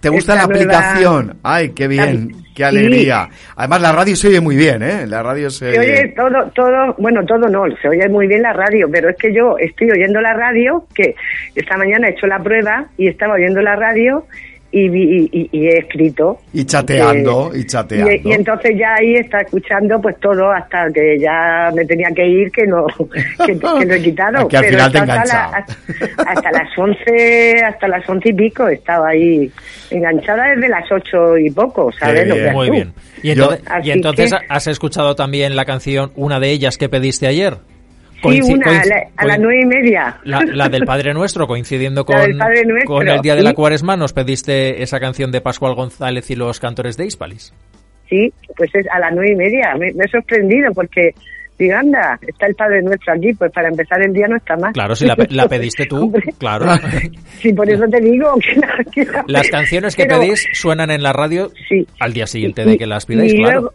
[0.00, 1.36] ¿Te gusta la aplicación?
[1.42, 3.28] Ay, qué bien, qué alegría.
[3.56, 5.06] Además, la radio se oye muy bien, ¿eh?
[5.06, 5.72] La radio se...
[5.72, 9.16] Se oye todo, todo, bueno, todo no, se oye muy bien la radio, pero es
[9.16, 11.14] que yo estoy oyendo la radio, que
[11.54, 14.24] esta mañana he hecho la prueba y estaba oyendo la radio
[14.72, 16.38] y, y, he escrito.
[16.52, 18.10] Y chateando, y chateando.
[18.12, 22.50] Y, entonces ya ahí está escuchando pues todo hasta que ya me tenía que ir,
[22.52, 22.86] que no
[23.46, 24.46] que, lo he quitado.
[24.48, 25.46] que al final te hasta,
[26.26, 29.50] hasta, las once, hasta las once y pico estaba ahí
[29.90, 32.52] enganchada desde las ocho y poco, ¿sabes?
[32.52, 32.92] Muy bien.
[33.22, 37.58] Y entonces, has escuchado también la canción, una de ellas que pediste ayer.
[38.22, 38.82] Sí, una,
[39.16, 40.18] a, las nueve y media.
[40.24, 42.16] La, del Padre Nuestro, coincidiendo con,
[42.86, 46.60] con el Día de la Cuaresma, nos pediste esa canción de Pascual González y los
[46.60, 47.52] cantores de Hispalis.
[48.08, 49.74] Sí, pues es a las nueve y media.
[49.78, 51.14] Me, he sorprendido porque
[51.58, 54.72] digo, anda, está el Padre Nuestro aquí, pues para empezar el día no está mal.
[54.72, 55.16] Claro, si la,
[55.48, 56.66] pediste tú, claro.
[57.40, 58.34] Sí, por eso te digo
[58.92, 61.50] que, Las canciones que pedís suenan en la radio
[62.00, 63.72] al día siguiente de que las pidáis, claro.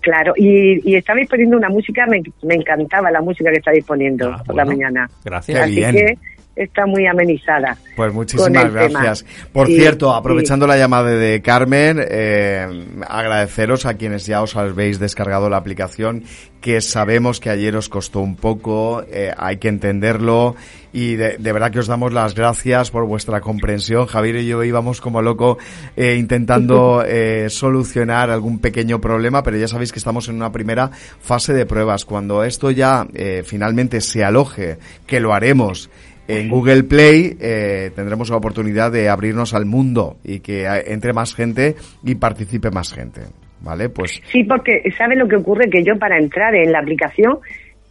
[0.00, 4.30] Claro, y, y estabais poniendo una música, me, me encantaba la música que estabais poniendo
[4.32, 5.08] Ah, por la mañana.
[5.24, 5.60] Gracias.
[5.60, 5.92] Así bien.
[5.92, 6.18] que
[6.56, 7.76] está muy amenizada.
[7.96, 8.68] Pues muchísimas tema.
[8.88, 9.24] gracias.
[9.52, 10.18] Por Sí, cierto, sí.
[10.18, 12.66] aprovechando la llamada de Carmen, eh,
[13.08, 16.24] agradeceros a quienes ya os habéis descargado la aplicación,
[16.60, 20.56] que sabemos que ayer os costó un poco, eh, hay que entenderlo
[20.92, 24.06] y de, de verdad que os damos las gracias por vuestra comprensión.
[24.06, 25.56] Javier y yo íbamos como loco
[25.96, 27.02] eh, intentando
[27.48, 32.04] solucionar algún pequeño problema, pero ya sabéis que estamos en una primera fase de pruebas.
[32.04, 33.06] Cuando esto ya
[33.44, 35.88] finalmente se aloje, que lo haremos,
[36.38, 41.12] en Google Play eh, tendremos la oportunidad de abrirnos al mundo y que eh, entre
[41.12, 43.22] más gente y participe más gente.
[43.62, 43.90] ¿Vale?
[43.90, 45.68] Pues Sí, porque ¿sabe lo que ocurre?
[45.68, 47.38] Que yo para entrar en la aplicación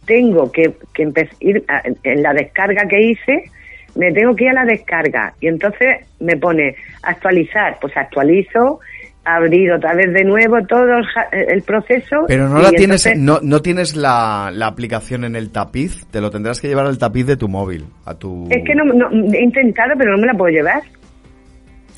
[0.04, 1.64] tengo que, que ir
[2.02, 3.44] en la descarga que hice,
[3.94, 8.80] me tengo que ir a la descarga y entonces me pone actualizar, pues actualizo,
[9.24, 12.24] abrir otra vez de nuevo todo el, ja- el proceso.
[12.26, 16.20] Pero no la tienes, entonces- no, no tienes la, la aplicación en el tapiz, te
[16.20, 18.48] lo tendrás que llevar al tapiz de tu móvil, a tu...
[18.50, 20.80] Es que no, no- he intentado, pero no me la puedo llevar.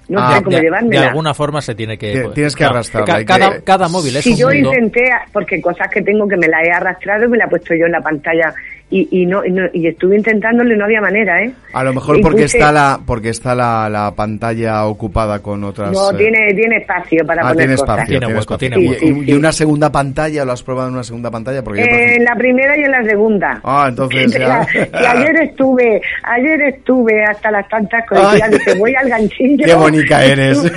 [0.08, 1.06] No Ah, sé cómo de, de llevármela.
[1.08, 2.20] alguna forma se tiene que...
[2.22, 4.48] Pues, tienes que claro, arrastrarla, ca- hay que- cada, cada móvil es Si un yo
[4.48, 4.68] mundo.
[4.74, 7.72] intenté, porque cosas que tengo que me las he arrastrado y me la he puesto
[7.74, 8.52] yo en la pantalla
[8.92, 11.52] y, y no, y no- y estuve intentándolo y no había manera, ¿eh?
[11.72, 15.64] A lo mejor Y porque puse- está la porque está la, la pantalla ocupada con
[15.64, 15.90] otras...
[15.92, 17.88] No, eh, tiene, tiene espacio para ah, poner tiene cosas.
[17.88, 19.04] espacio, Tiene tiene hueco, tiene Y- hueco.
[19.04, 21.62] y, Sí, sí, y una segunda pantalla, ¿lo has probado en una segunda pantalla?
[21.64, 23.60] Porque yo, por Eh, ejemplo- en la primera y en la segunda.
[23.64, 24.66] Ah, entonces ya...
[24.66, 29.64] Que ayer estuve, ayer estuve hasta las tantas cosas, dije, voy al ganchillo.
[29.64, 30.62] Qué bonita eres.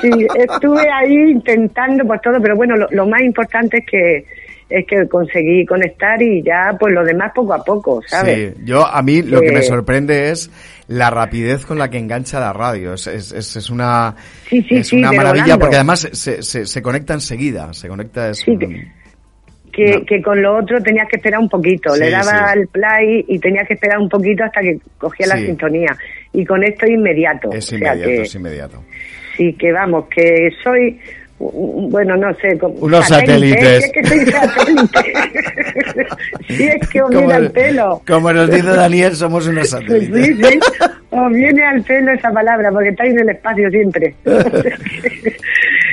[0.00, 4.24] Sí, estuve ahí intentando pues todo, pero bueno, lo, lo más importante es que
[4.72, 8.54] es que conseguí conectar y ya pues lo demás poco a poco, ¿sabes?
[8.56, 10.50] Sí, yo a mí lo que me Eh, sorprende es
[10.88, 12.94] la rapidez con la que engancha la radio.
[12.94, 14.14] Es, es, es, es una,
[14.48, 17.72] Sí, sí, es sí, una maravilla porque además se, se, se conecta enseguida.
[17.72, 18.92] Se conecta es Sí, un- que-
[19.72, 20.04] que, No.
[20.04, 21.94] que con lo otro tenías que esperar un poquito.
[21.94, 22.58] Sí, Le daba sí.
[22.58, 25.96] al play y tenías que esperar un poquito hasta que cogía la sintonía.
[26.34, 27.48] Y con esto inmediato.
[27.52, 28.82] es O sea inmediato, que- es inmediato.
[29.36, 31.00] Sí, que vamos, que soy,
[31.90, 33.84] bueno, no sé, como Unos satélite, satélites.
[33.84, 33.86] ¿eh?
[33.86, 36.06] Es que soy satélite.
[36.48, 38.02] sí, es que os viene al pelo.
[38.06, 40.48] como nos dice Daniel, somos unos Sí, satélites.
[40.48, 40.58] sí,
[41.10, 44.14] os viene al pelo esa palabra, porque estáis en el espacio siempre.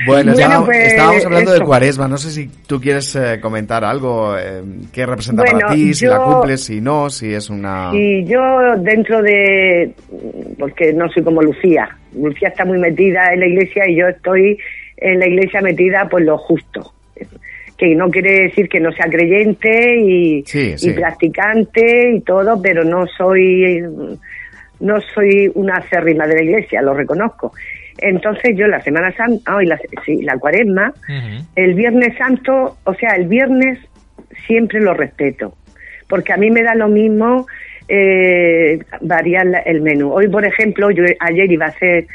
[0.06, 1.66] Bueno, estábamos, pues, estábamos hablando de eso.
[1.66, 2.08] Cuaresma.
[2.08, 4.36] No sé si tú quieres eh, comentar algo.
[4.38, 4.62] Eh,
[4.94, 5.94] ¿Qué representa para Bueno, ti?
[5.94, 7.92] Si la cumples, si no, si es una...
[7.94, 8.40] Y yo
[8.78, 9.94] dentro de,
[10.58, 14.58] porque no soy como Lucía, Lucía está muy metida en la iglesia y yo estoy
[15.02, 16.94] en la iglesia metida pues lo justo,
[17.78, 20.92] que no quiere decir que no sea creyente y, Sí, y sí.
[20.94, 23.82] practicante y todo, pero no soy,
[24.82, 27.54] no soy una acérrima de la iglesia, lo reconozco.
[28.02, 30.94] Entonces yo la Semana Santa, oh, y la, sí, la Cuaresma,
[31.56, 33.80] el Viernes Santo, o sea, el viernes
[34.48, 35.54] siempre lo respeto,
[36.08, 37.46] porque a mí me da lo mismo
[37.88, 40.14] eh, variar el menú.
[40.14, 42.08] Hoy, por ejemplo, yo ayer iba a hacer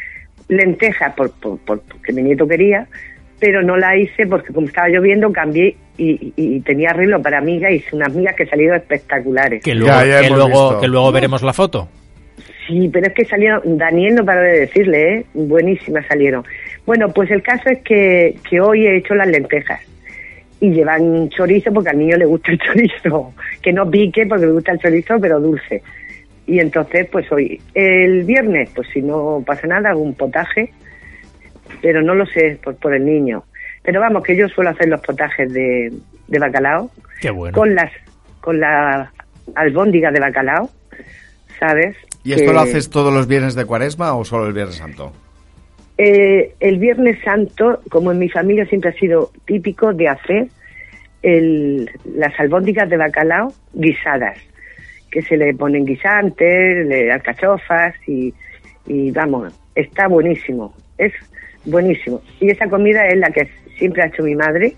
[0.48, 2.86] lentejas por, por- por- porque mi nieto quería,
[3.40, 7.38] pero no la hice porque como estaba lloviendo cambié y, y- y tenía arreglo para
[7.38, 9.62] amigas, hice unas migas que salieron espectaculares.
[9.62, 10.80] Que luego, Ya, ya que hemos luego, visto.
[10.80, 11.88] que luego veremos la foto.
[12.66, 15.26] Sí, pero es que salieron, Daniel no paró de decirle, ¿eh?
[15.34, 16.44] Buenísimas salieron.
[16.86, 19.80] Bueno, pues el caso es que, que hoy he hecho las lentejas
[20.60, 24.52] y llevan chorizo porque al niño le gusta el chorizo, que no pique porque le
[24.52, 25.82] gusta el chorizo, pero dulce.
[26.46, 30.72] Y entonces, pues hoy, el viernes, pues si no pasa nada, hago un potaje,
[31.80, 33.44] pero no lo sé por, por el niño.
[33.82, 35.92] Pero vamos, que yo suelo hacer los potajes de,
[36.28, 37.56] de bacalao Qué bueno.
[37.56, 37.90] con las
[38.40, 39.10] con la
[39.54, 40.68] albóndiga de bacalao,
[41.58, 41.96] ¿sabes?
[42.24, 45.12] ¿Y esto Que- lo haces todos los viernes de Cuaresma o solo el Viernes Santo?
[45.96, 50.48] Eh, el Viernes Santo, como en mi familia siempre ha sido típico de hacer
[51.22, 54.38] el, las albóndigas de bacalao guisadas,
[55.14, 58.34] que se le ponen guisantes, le alcachofas y,
[58.88, 61.12] y vamos, está buenísimo, es
[61.64, 62.20] buenísimo.
[62.40, 63.48] Y esa comida es la que
[63.78, 64.74] siempre ha hecho mi madre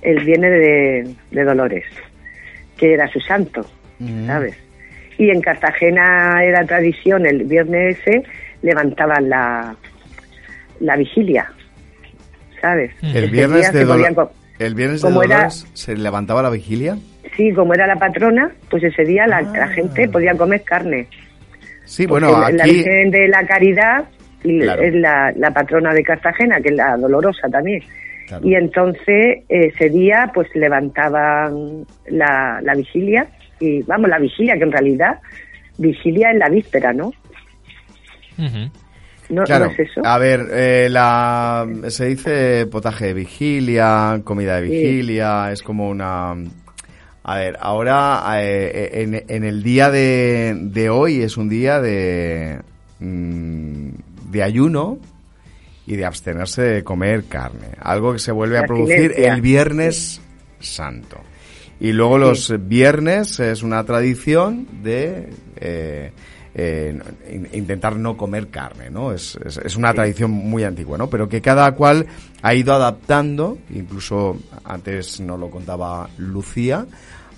[0.00, 1.84] el viernes de, de Dolores,
[2.78, 3.60] que era su santo,
[4.26, 4.56] ¿sabes?
[5.18, 8.22] Y en Cartagena era tradición, el viernes ese
[8.62, 9.76] levantaban la,
[10.80, 11.52] la vigilia,
[12.62, 12.90] ¿sabes?
[13.02, 14.32] El viernes de, se podían Dolo- co-
[14.64, 16.96] el viernes de era- Dolores se levantaba la vigilia.
[17.36, 19.52] Sí, como era la patrona, pues ese día la, Ah.
[19.54, 21.08] la gente podía comer carne.
[21.84, 22.74] Sí, Porque bueno, la- la aquí...
[22.74, 24.04] Virgen de la Caridad
[24.42, 24.82] y Claro.
[24.82, 27.82] es la, la patrona de Cartagena, que es la dolorosa también.
[28.28, 28.46] Claro.
[28.46, 33.26] Y entonces ese día pues levantaban la, la vigilia
[33.60, 35.18] y vamos, la vigilia que en realidad
[35.78, 37.12] vigilia es la víspera, ¿no?
[38.38, 38.70] ¿No,
[39.30, 40.02] ¿no Claro, es eso?
[40.04, 44.72] a ver, eh, la, se dice potaje de vigilia, comida de Sí.
[44.72, 46.34] vigilia, es como una...
[47.24, 52.60] A ver, ahora eh, en, en el día de, de hoy es un día de,
[53.00, 53.88] mm,
[54.30, 54.98] de ayuno
[55.86, 60.20] y de abstenerse de comer carne, algo que se vuelve a producir el Viernes
[60.60, 61.18] Santo.
[61.80, 66.12] Y luego los viernes es una tradición de eh,
[66.54, 66.98] eh,
[67.30, 69.12] in- intentar no comer carne, ¿no?
[69.12, 71.10] Es, es, es una tradición muy antigua, ¿no?
[71.10, 72.06] Pero que cada cual
[72.42, 76.86] ha ido adaptando, incluso antes nos lo contaba Lucía,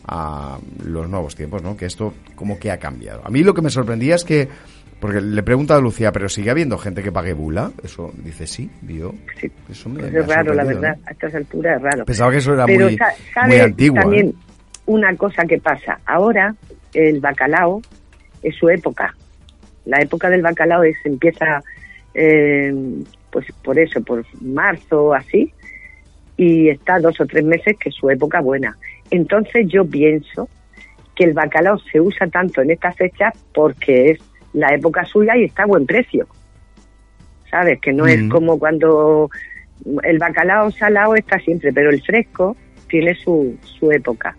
[0.09, 1.77] a los nuevos tiempos, ¿no?
[1.77, 3.23] Que esto como que ha cambiado.
[3.25, 4.49] A mí lo que me sorprendía es que,
[5.01, 8.47] porque le he preguntado a Lucía, pero sigue habiendo gente que pague bula, eso dice
[8.47, 9.51] sí, yo, Sí.
[9.71, 10.97] eso me, me es raro, la verdad.
[11.01, 11.07] ¿no?
[11.09, 12.05] A estas alturas es raro.
[12.05, 14.01] Pensaba que eso era Pero muy, sa- muy ¿sabe antiguo.
[14.01, 14.35] también ¿eh?
[14.87, 15.99] una cosa que pasa.
[16.07, 16.55] Ahora
[16.95, 17.83] el bacalao
[18.43, 19.15] es su época.
[19.85, 21.63] La época del bacalao es empieza
[22.15, 22.73] eh,
[23.31, 25.53] pues por eso, por marzo así,
[26.37, 28.77] y está dos o tres meses que es su época buena.
[29.11, 30.49] Entonces yo pienso
[31.15, 34.19] que el bacalao se usa tanto en esta fecha porque es
[34.53, 36.27] la época suya y está a buen precio.
[37.51, 37.81] ¿Sabes?
[37.81, 38.29] Que no es Mm.
[38.29, 39.31] como cuando
[40.03, 42.57] el bacalao salado está siempre, pero el fresco
[42.89, 44.37] tiene su, su época.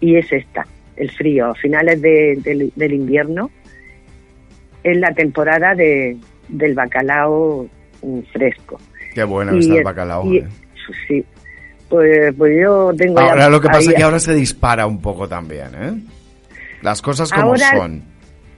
[0.00, 0.66] Y es esta,
[0.96, 1.46] el frío.
[1.50, 3.50] A finales de- del- del invierno
[4.82, 6.16] es la temporada de,
[6.48, 7.66] del bacalao
[8.02, 8.78] mm, fresco.
[9.14, 10.26] Qué bueno que está el bacalao.
[10.32, 10.46] y- eh.
[11.08, 11.24] Sí.
[11.88, 14.86] Pues, pues yo tengo ya Ahora lo que pasa ahí- es que ahora se dispara
[14.86, 15.92] un poco también, ¿eh?
[16.82, 18.02] Las cosas como Ahora- son.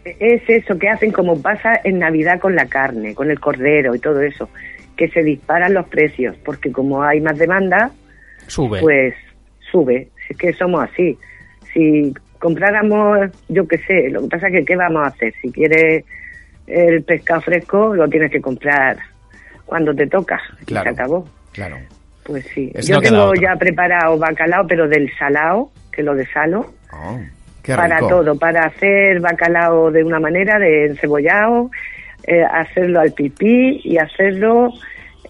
[0.04, 3.98] es eso que hacen como pasa en Navidad con la carne, con el cordero y
[3.98, 4.48] todo eso,
[4.96, 7.90] que se disparan los precios, porque como hay más demanda,
[8.46, 8.80] Sube.
[8.80, 9.14] pues
[9.70, 10.08] sube.
[10.26, 11.18] Si es que somos así.
[11.74, 15.34] Si compráramos, yo qué sé, lo que pasa es que ¿qué vamos a hacer?
[15.42, 16.04] Si quieres
[16.66, 18.96] el pescado fresco, lo tienes que comprar
[19.66, 20.40] cuando te toca.
[20.62, 20.84] Y Claro.
[20.84, 21.28] se acabó.
[21.52, 21.76] Claro.
[22.26, 22.70] Pues sí.
[22.74, 27.18] Es- yo no tengo ya preparado bacalao, pero del salao, que lo desalo, Oh,
[27.62, 31.70] qué para todo, para hacer bacalao de una manera, de encebollado,
[32.26, 34.70] eh, hacerlo al pipí y hacerlo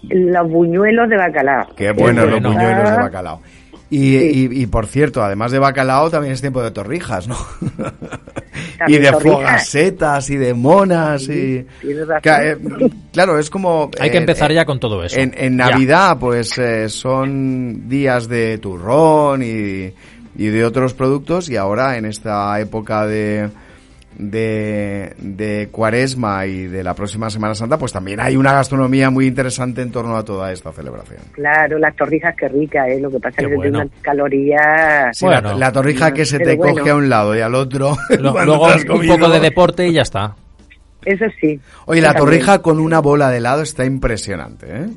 [0.09, 1.67] los buñuelos de bacalao.
[1.75, 3.41] Qué bueno los buñuelos de Ah, bacalao.
[3.89, 4.49] Y, Sí.
[4.51, 7.37] y, y, por cierto, además de bacalao, también es tiempo de torrijas, ¿no?
[8.87, 9.21] y de torrijas.
[9.37, 11.87] fogasetas y de monas Sí, y...
[12.21, 12.57] Ca- eh,
[13.13, 13.89] claro, es como...
[13.99, 15.17] Hay que eh, empezar eh, ya con todo eso.
[15.17, 15.55] En, en.
[15.55, 19.93] Navidad, pues eh, son días de turrón y,
[20.35, 23.49] y de otros productos y ahora en esta época de,
[24.17, 29.27] de, de cuaresma y de la próxima Semana Santa, pues también hay una gastronomía muy
[29.27, 31.19] interesante en torno a toda esta celebración.
[31.33, 32.99] Claro, las torrijas que ricas, ¿eh?
[32.99, 33.79] Lo que pasa Qué es que bueno.
[33.79, 35.09] tiene una caloría...
[35.13, 35.49] Sí, Bueno.
[35.53, 36.73] la, la torrija que se te bueno.
[36.75, 37.95] coge a un lado y al otro.
[38.19, 40.35] Lo- luego un poco de deporte y ya está.
[41.05, 41.59] Eso sí.
[41.85, 42.25] Oye, la También.
[42.25, 44.87] torrija con una bola de helado está impresionante, ¿eh?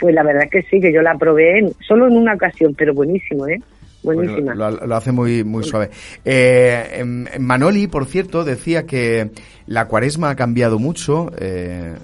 [0.00, 2.74] Pues la verdad es que sí, que yo la probé en- solo en una ocasión,
[2.76, 3.60] pero buenísimo, ¿eh?
[4.02, 4.54] Buenísima.
[4.54, 5.90] lo, lo hace muy, muy suave.
[6.24, 9.30] Eh, em- em, Manoli, por cierto, decía que
[9.66, 11.30] la cuaresma ha cambiado mucho.
[11.38, 11.94] eh,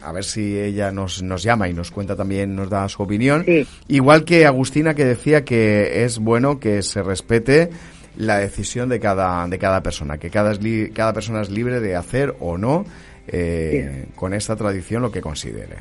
[0.00, 3.42] a ver si ella nos, nos llama y nos cuenta también, nos da su opinión.
[3.44, 3.66] Sí.
[3.88, 7.70] Igual que Agustina, que decía que es bueno que se respete
[8.16, 10.52] la decisión de cada, de cada persona, que cada,
[10.94, 12.84] cada persona es libre de hacer o no
[13.26, 15.76] eh, con esta tradición lo que considere.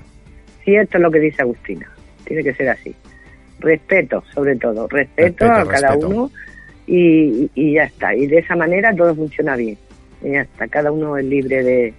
[0.65, 1.89] Sí, esto es lo que dice Agustina.
[2.25, 2.93] Tiene que ser así.
[3.59, 4.87] Respeto, sobre todo.
[4.87, 6.07] Respeto, Respeto, a cada respeto.
[6.09, 6.31] uno
[6.85, 8.15] y, y ya está.
[8.15, 9.77] Y de esa manera todo funciona bien.
[10.23, 10.67] Y ya está.
[10.67, 11.93] Cada uno es libre de,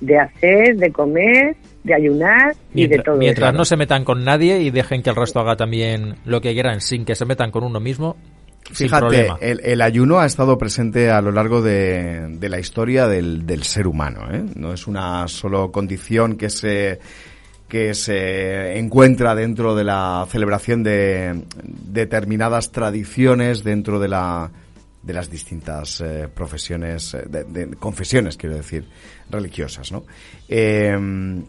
[0.00, 3.16] de hacer, de comer, de ayunar y de todo.
[3.16, 3.58] mientras eso.
[3.58, 6.80] no se metan con nadie y dejen que el resto haga también lo que quieran
[6.80, 8.16] sin que se metan con uno mismo,
[8.70, 9.38] sin Fíjate, problema.
[9.40, 13.64] el, el ayuno ha estado presente a lo largo de, de la historia del, del
[13.64, 14.20] ser humano.
[14.32, 14.44] ¿eh?
[14.54, 17.00] No es una solo condición que se
[17.72, 24.50] que se encuentra dentro de la celebración de determinadas tradiciones dentro de la
[25.02, 28.84] de las distintas eh, profesiones, eh, de, confesiones, quiero decir,
[29.30, 30.04] religiosas, ¿no?
[30.50, 31.42] Eh,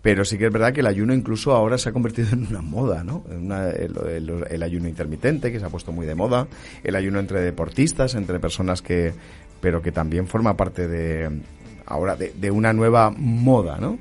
[0.00, 2.62] pero sí que es verdad que el ayuno incluso ahora se ha convertido en una
[2.62, 3.22] moda, ¿no?
[3.28, 6.48] El- el ayuno intermitente, que se ha puesto muy de moda,
[6.84, 9.12] el ayuno entre deportistas, entre personas que,
[9.60, 11.42] pero que también forma parte de,
[11.84, 13.98] ahora, de, de una nueva moda, ¿no?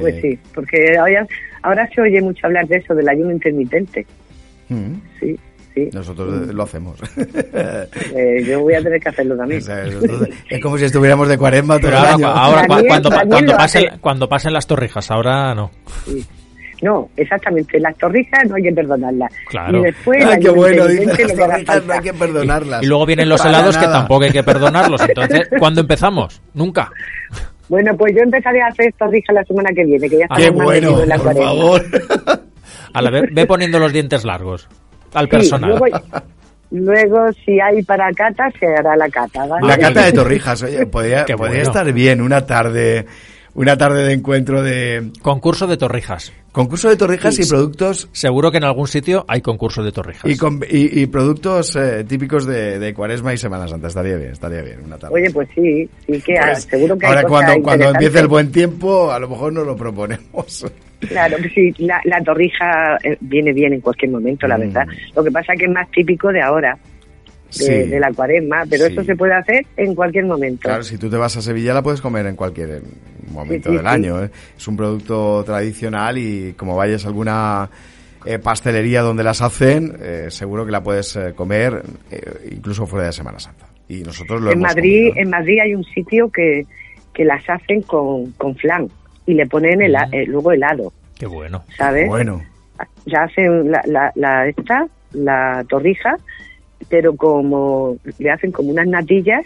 [0.00, 1.26] Pues Eh, sí, porque ahora,
[1.62, 4.06] ahora se oye mucho hablar de eso, del ayuno intermitente.
[4.68, 5.38] mm, Sí,
[5.74, 5.88] sí.
[5.92, 6.98] Nosotros lo hacemos.
[8.14, 9.62] Eh, yo voy a tener que hacerlo también.
[10.50, 12.26] Es como si estuviéramos de cuaresma todo Pero el ahora, año.
[12.28, 13.98] ahora, Daniel- cuando, Daniel cuando pasen, hace.
[14.00, 15.70] cuando pasen las torrijas, ahora no.
[16.06, 16.24] Sí.
[16.82, 17.78] No, exactamente.
[17.78, 19.32] Las torrijas no hay que perdonarlas.
[19.48, 19.78] Claro.
[19.78, 22.82] Y después qué bueno, dice, las torrijas no hay que perdonarlas.
[22.82, 25.00] Y luego vienen los Para helados que tampoco hay que perdonarlos.
[25.08, 26.42] Entonces, ¿cuándo empezamos?
[26.54, 26.90] Nunca.
[27.68, 30.96] Bueno, pues yo empezaré a hacer torrijas la semana que viene, que ya ¡Qué bueno,
[30.96, 31.82] por favor!
[32.94, 34.68] A la vez, ve poniendo los dientes largos
[35.14, 35.80] al personal.
[36.70, 39.46] Luego, si hay para cata, se hará la cata.
[39.60, 41.24] La cata de torrijas, oye, podría,
[41.60, 43.06] estar bien una tarde
[43.54, 45.10] una tarde de encuentro de...
[45.20, 46.32] Concurso de torrijas.
[46.52, 48.08] Concurso de torrijas y productos...
[48.12, 50.24] Seguro que en algún sitio hay concurso de torrijas.
[50.26, 53.88] Y, y, productos eh, típicos de, Cuaresma y Semana Santa.
[53.88, 55.14] Estaría bien, estaría bien una tarde.
[55.14, 59.10] Oye, pues sí, sí que pues, seguro que Ahora cuando, cuando empiece el buen tiempo,
[59.10, 60.66] a lo mejor nos lo proponemos.
[61.08, 64.60] Claro, sí, la, torrija eh, viene bien en cualquier momento, la mm.
[64.60, 64.86] verdad.
[65.16, 66.78] Lo que pasa es que es más típico de ahora.
[67.58, 70.62] De, la cuaresma, pero eso se puede hacer en cualquier momento.
[70.62, 72.82] Claro, si tú te vas a Sevilla la puedes comer en cualquier
[73.30, 74.24] momento del año.
[74.24, 74.30] ¿eh?
[74.56, 77.68] Es un producto tradicional y como vayas a alguna
[78.24, 79.98] eh, pastelería donde las hacen,
[80.28, 81.82] seguro que la puedes comer
[82.50, 83.66] incluso fuera de Semana Santa.
[83.88, 86.64] Y nosotros lo en Madrid, En Madrid hay un sitio que,
[87.12, 88.88] que las hacen con, con flan
[89.26, 90.92] y le ponen el, eh, luego helado.
[91.18, 91.62] Qué bueno.
[91.76, 92.08] ¿Sabes?
[92.08, 92.42] Bueno.
[93.06, 96.16] Ya hacen la, la, la, esta, la torrija,
[96.88, 99.44] pero como le hacen como unas natillas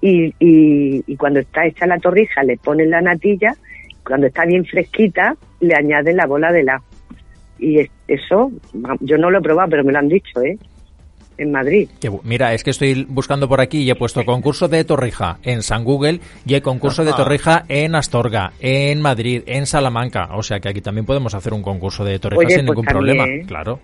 [0.00, 3.54] y, y, cuando está hecha la torrija le ponen la natilla,
[4.04, 6.84] cuando está bien fresquita le añaden la bola de helado.
[7.58, 8.50] Y eso,
[9.00, 10.56] yo no lo he probado, pero me lo han dicho, ¿eh?
[11.40, 11.88] en Madrid.
[12.22, 15.84] mira, es que estoy buscando por aquí y he puesto concurso de Torrija en San
[15.84, 20.28] Google y hay concurso de Torrija en Astorga, en Madrid, en Salamanca.
[20.34, 23.24] O sea que aquí también podemos hacer un concurso de Torrija sin pues ningún problema.
[23.46, 23.80] Claro.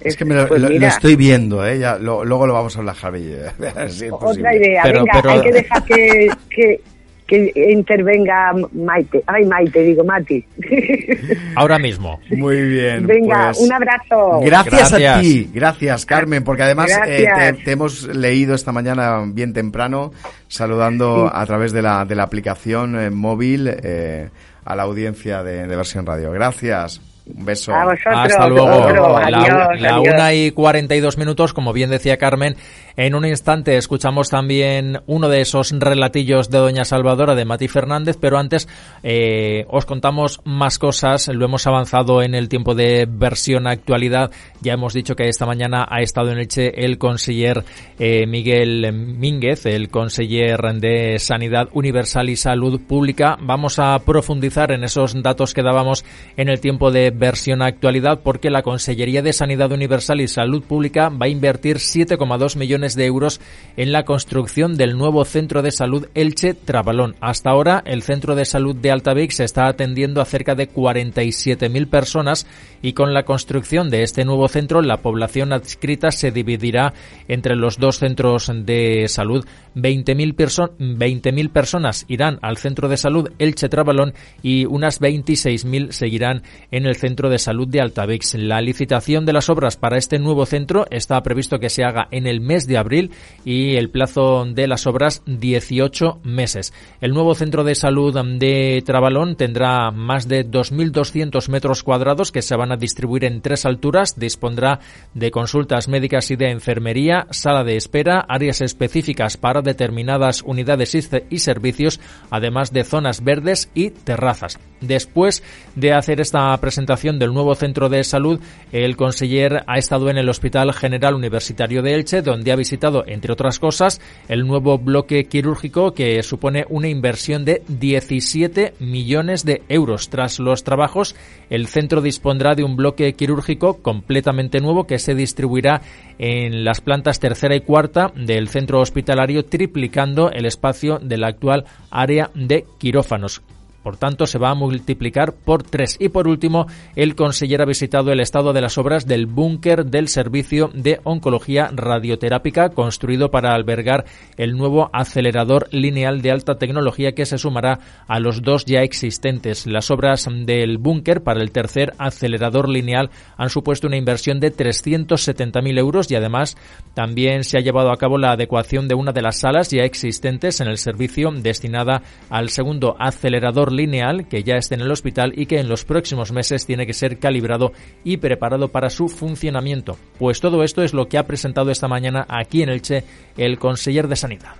[0.00, 1.78] Es que me lo, pues estoy viendo, ¿eh?
[1.78, 3.32] Ya, luego lo vamos a hablar, Javi.
[4.10, 6.80] Otra idea, venga, hay que dejar que
[7.28, 9.22] que intervenga Maite.
[9.26, 10.42] Ay, Maite, digo Mati.
[11.56, 12.18] Ahora mismo.
[12.30, 13.06] Muy bien.
[13.06, 14.40] Venga, pues un abrazo.
[14.40, 17.28] Gracias, a ti, gracias Carmen, porque además eh,
[17.62, 20.10] te, hemos leído esta mañana bien temprano
[20.48, 24.30] saludando a través de la, de la aplicación eh, móvil eh,
[24.64, 26.32] a la audiencia de, de Versión Radio.
[26.32, 27.02] Gracias.
[27.36, 27.72] Un beso.
[27.74, 29.18] Hasta luego.
[29.20, 32.56] la, la una y 42 minutos, como bien decía Carmen,
[32.98, 38.16] en un instante escuchamos también uno de esos relatillos de Doña Salvadora de Mati Fernández,
[38.20, 38.66] pero antes
[39.04, 41.28] eh, os contamos más cosas.
[41.28, 44.32] Lo hemos avanzado en el tiempo de versión actualidad.
[44.62, 47.62] Ya hemos dicho que esta mañana ha estado en Elche el conseller
[48.00, 53.38] eh, Miguel Mínguez, el conseller de Sanidad Universal y Salud Pública.
[53.40, 56.04] Vamos a profundizar en esos datos que dábamos
[56.36, 61.10] en el tiempo de versión actualidad porque la Consellería de Sanidad Universal y Salud Pública
[61.10, 63.40] va a invertir 7,2 millones de euros
[63.76, 67.16] en la construcción del nuevo centro de salud Elche Trabalón.
[67.20, 72.46] Hasta ahora, el centro de salud de Altavix está atendiendo a cerca de 47.000 personas
[72.82, 76.94] y con la construcción de este nuevo centro, la población adscrita se dividirá
[77.28, 79.44] entre los dos centros de salud.
[79.74, 86.96] 20.000 personas irán al centro de salud Elche Trabalón y unas 26.000 seguirán en el
[86.96, 88.34] centro de salud de Altavix.
[88.34, 92.26] La licitación de las obras para este nuevo centro está previsto que se haga en
[92.26, 93.10] el mes de abril
[93.44, 96.72] y el plazo de las obras 18 meses.
[97.00, 102.56] El nuevo centro de salud de Trabalón tendrá más de 2.200 metros cuadrados que se
[102.56, 104.18] van a distribuir en tres alturas.
[104.18, 104.80] Dispondrá
[105.14, 110.94] de consultas médicas y de enfermería, sala de espera, áreas específicas para determinadas unidades
[111.30, 112.00] y servicios,
[112.30, 114.58] además de zonas verdes y terrazas.
[114.80, 115.42] Después
[115.74, 118.40] de hacer esta presentación del nuevo centro de salud,
[118.70, 123.32] el conseller ha estado en el Hospital General Universitario de Elche, donde ha visitado, entre
[123.32, 130.10] otras cosas, el nuevo bloque quirúrgico que supone una inversión de 17 millones de euros.
[130.10, 131.16] Tras los trabajos,
[131.50, 135.80] el centro dispondrá de un bloque quirúrgico completamente nuevo que se distribuirá
[136.18, 141.64] en las plantas tercera y cuarta del centro hospitalario, triplicando el espacio de la actual
[141.90, 143.42] área de quirófanos.
[143.82, 145.96] Por tanto, se va a multiplicar por tres.
[145.98, 146.66] Y por último,
[146.96, 151.70] el conseller ha visitado el estado de las obras del búnker del servicio de oncología
[151.72, 154.04] radioterápica construido para albergar
[154.36, 159.66] el nuevo acelerador lineal de alta tecnología que se sumará a los dos ya existentes.
[159.66, 165.78] Las obras del búnker para el tercer acelerador lineal han supuesto una inversión de 370.000
[165.78, 166.56] euros y además
[166.94, 170.60] también se ha llevado a cabo la adecuación de una de las salas ya existentes
[170.60, 175.46] en el servicio destinada al segundo acelerador lineal que ya esté en el hospital y
[175.46, 177.72] que en los próximos meses tiene que ser calibrado
[178.04, 179.96] y preparado para su funcionamiento.
[180.18, 183.04] Pues todo esto es lo que ha presentado esta mañana aquí en Elche
[183.36, 184.54] el conseller de Sanidad.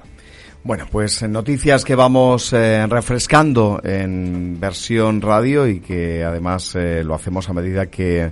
[0.65, 7.15] Bueno, pues noticias que vamos eh, refrescando en versión radio y que además eh, lo
[7.15, 8.31] hacemos a medida que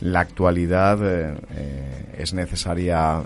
[0.00, 1.34] la actualidad eh,
[2.16, 3.22] es necesaria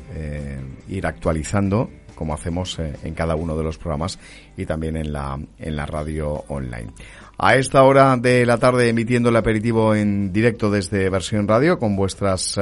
[0.89, 4.19] ir actualizando como hacemos eh, en cada uno de los programas
[4.57, 6.91] y también en la, en la radio online.
[7.39, 11.95] A esta hora de la tarde emitiendo el aperitivo en directo desde Versión Radio con
[11.95, 12.59] vuestras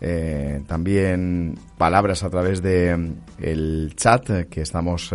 [0.00, 5.14] eh, también palabras a través de mm, el chat que estamos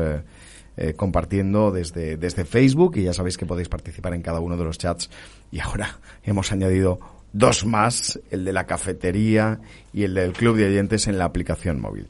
[0.95, 4.77] compartiendo desde, desde Facebook y ya sabéis que podéis participar en cada uno de los
[4.77, 5.09] chats
[5.51, 6.99] y ahora hemos añadido
[7.33, 9.59] dos más, el de la cafetería
[9.91, 12.07] y el del club de oyentes en la aplicación móvil.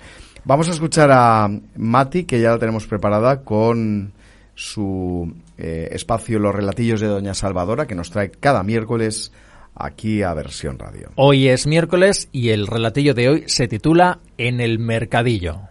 [0.47, 4.13] Vamos a escuchar a Mati, que ya la tenemos preparada con
[4.55, 9.33] su eh, espacio Los Relatillos de Doña Salvadora, que nos trae cada miércoles
[9.75, 11.11] aquí a Versión Radio.
[11.15, 15.63] Hoy es miércoles y el relatillo de hoy se titula En el Mercadillo.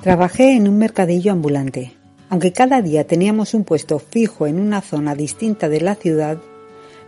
[0.02, 1.97] Trabajé en un mercadillo ambulante.
[2.30, 6.38] Aunque cada día teníamos un puesto fijo en una zona distinta de la ciudad,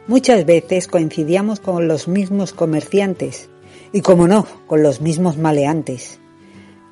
[0.06, 3.50] muchas veces coincidíamos con los mismos comerciantes
[3.92, 6.18] y, como no, con los mismos maleantes.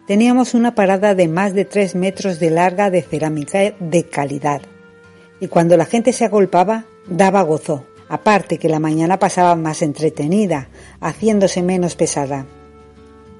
[0.07, 4.62] Teníamos una parada de más de tres metros de larga de cerámica de calidad.
[5.41, 10.68] Y cuando la gente se agolpaba, daba gozo, aparte que la mañana pasaba más entretenida,
[11.01, 12.47] haciéndose menos pesada.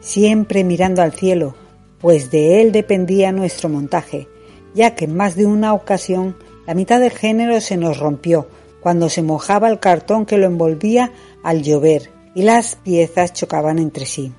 [0.01, 1.55] Siempre mirando al cielo,
[2.01, 4.29] pues de él dependía nuestro montaje,
[4.75, 8.49] ya que en más de una ocasión la mitad del género se nos rompió
[8.81, 11.13] cuando se mojaba el cartón que lo envolvía
[11.43, 14.33] al llover y las piezas chocaban entre sí.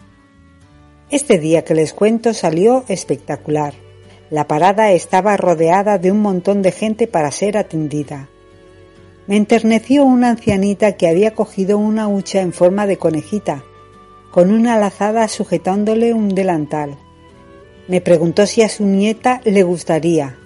[1.09, 3.73] Este día que les cuento salió espectacular.
[4.29, 8.29] La parada estaba rodeada de un montón de gente para ser atendida.
[9.25, 13.63] Me enterneció una ancianita que había cogido una hucha en forma de conejita,
[14.31, 16.97] con una lazada sujetándole un delantal.
[17.89, 20.37] Me preguntó si a su nieta le gustaría.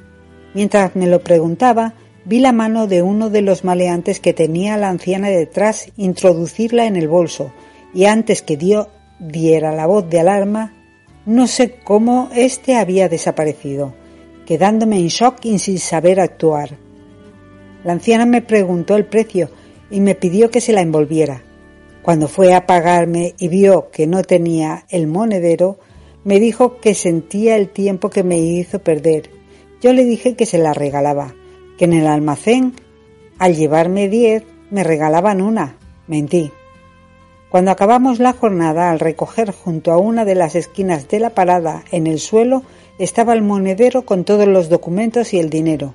[0.53, 4.87] Mientras me lo preguntaba, vi la mano de uno de los maleantes que tenía la
[4.87, 7.51] anciana detrás introducirla en el bolso,
[7.93, 8.87] y antes que dio
[9.19, 10.73] diera la voz de alarma,
[11.25, 13.93] no sé cómo éste había desaparecido,
[14.45, 16.77] quedándome en shock y sin saber actuar.
[17.83, 19.49] La anciana me preguntó el precio
[19.91, 21.43] y me pidió que se la envolviera.
[22.03, 25.79] Cuando fue a pagarme y vio que no tenía el monedero,
[26.23, 29.29] me dijo que sentía el tiempo que me hizo perder.
[29.81, 31.33] Yo le dije que se la regalaba,
[31.77, 32.73] que en el almacén,
[33.39, 35.77] al llevarme diez, me regalaban una.
[36.07, 36.51] Mentí.
[37.49, 41.83] Cuando acabamos la jornada, al recoger junto a una de las esquinas de la parada
[41.91, 42.63] en el suelo,
[42.97, 45.93] estaba el monedero con todos los documentos y el dinero.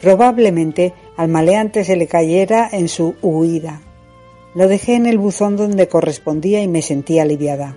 [0.00, 3.82] Probablemente al maleante se le cayera en su huida.
[4.54, 7.76] Lo dejé en el buzón donde correspondía y me sentí aliviada.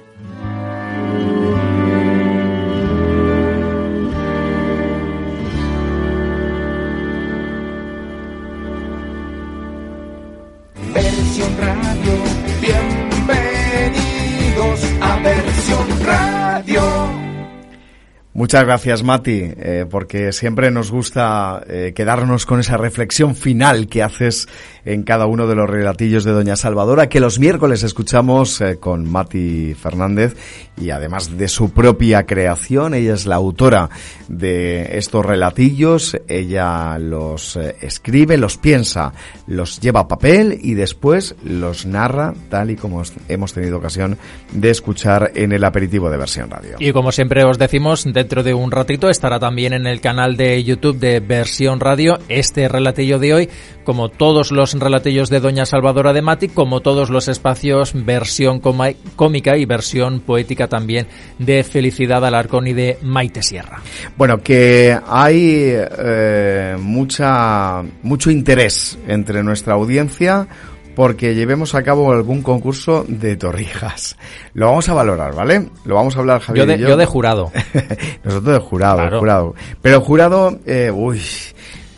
[18.36, 24.02] Muchas gracias, Mati, eh, porque siempre nos gusta eh, quedarnos con esa reflexión final que
[24.02, 24.48] haces
[24.86, 29.10] en cada uno de los relatillos de Doña Salvadora, que los miércoles escuchamos eh, con
[29.10, 30.36] Mati Fernández
[30.80, 33.90] y además de su propia creación, ella es la autora
[34.28, 39.14] de estos relatillos, ella los escribe, los piensa,
[39.48, 44.18] los lleva a papel y después los narra tal y como hemos tenido ocasión
[44.52, 46.78] de escuchar en el aperitivo de versión radio.
[46.80, 50.64] Y como siempre os decimos, dentro de un ratito estará también en el canal de
[50.64, 53.50] YouTube de Versión Radio este relatillo de hoy,
[53.84, 59.58] como todos los relatillos de Doña Salvadora de Mati, como todos los espacios versión cómica
[59.58, 61.08] y versión poética también
[61.40, 63.82] de Felicidad Alarcón y de Maite Sierra.
[64.18, 70.48] Bueno, que hay eh, mucha mucho interés entre nuestra audiencia
[70.96, 74.16] porque llevemos a cabo algún concurso de torrijas.
[74.54, 75.70] Lo vamos a valorar, ¿vale?
[75.86, 76.98] Lo vamos a hablar Javier yo de, yo.
[76.98, 77.52] de jurado.
[78.24, 79.56] Nosotros de jurado, jurado.
[79.82, 81.22] Pero jurado, eh, uy...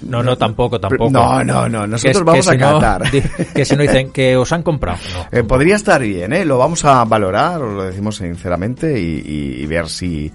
[0.05, 1.09] No, no, tampoco, tampoco.
[1.09, 1.87] No, no, no.
[1.87, 3.03] Nosotros vamos a catar.
[3.53, 4.99] que si no dicen que os han comprado.
[5.31, 6.45] Eh, podría estar bien, ¿eh?
[6.45, 10.31] Lo vamos a valorar, os lo decimos sinceramente, y, y, ver si,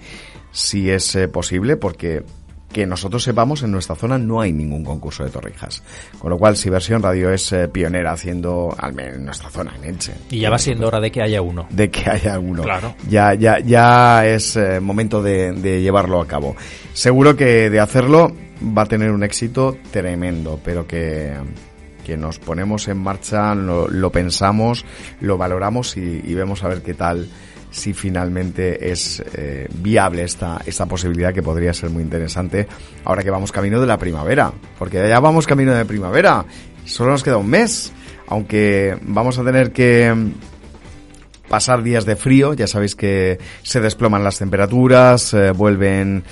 [0.50, 2.22] si es eh, posible, porque
[2.72, 5.82] que nosotros sepamos, en nuestra zona no hay ningún concurso de torrijas.
[6.18, 9.74] Con lo cual, si Versión Radio es eh, pionera haciendo, al menos en nuestra zona,
[9.76, 10.12] en Elche.
[10.30, 11.66] Y ya va siendo hora de que haya uno.
[11.70, 12.62] De que haya uno.
[12.62, 12.94] Claro.
[13.08, 16.54] Ya, ya, ya es eh, momento de, llevarlo a cabo.
[16.92, 18.32] Seguro que de hacerlo
[18.62, 21.34] va a tener un éxito tremendo, pero que,
[22.04, 24.84] que nos ponemos en marcha, lo, pensamos,
[25.20, 27.28] lo valoramos y, vemos a ver qué tal
[27.70, 32.66] si finalmente es eh, viable esta, esta posibilidad que podría ser muy interesante
[33.04, 36.44] ahora que vamos camino de la primavera, porque ya vamos camino de primavera,
[36.84, 37.92] solo nos queda un mes,
[38.26, 40.32] aunque vamos a tener que
[41.50, 46.22] pasar días de frío, ya sabéis que se desploman las temperaturas, eh, vuelven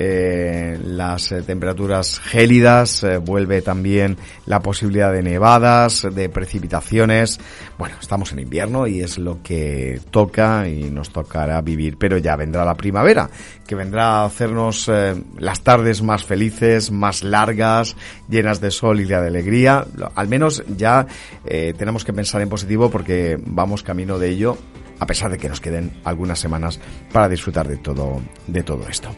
[0.00, 7.40] eh, las eh, temperaturas gélidas, eh, vuelve también la posibilidad de nevadas, de precipitaciones.
[7.78, 12.36] Bueno, estamos en invierno y es lo que toca y nos tocará vivir, pero ya
[12.36, 13.28] vendrá la primavera,
[13.66, 14.88] que vendrá a hacernos
[15.36, 17.96] las tardes más felices, más largas,
[18.28, 19.84] llenas de sol y de alegría.
[20.14, 21.08] Al menos ya
[21.44, 24.56] tenemos que pensar en positivo porque vamos camino de ello
[25.00, 26.80] a pesar de que nos queden algunas semanas
[27.12, 29.08] para disfrutar de todo, de todo esto.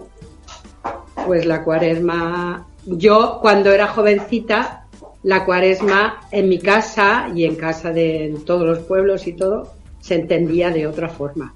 [1.25, 4.85] pues la cuaresma, yo cuando era jovencita,
[5.23, 10.17] la cuaresma en mi casa y en casa de todos los pueblos y todo, se
[10.17, 11.55] entendía de otra forma.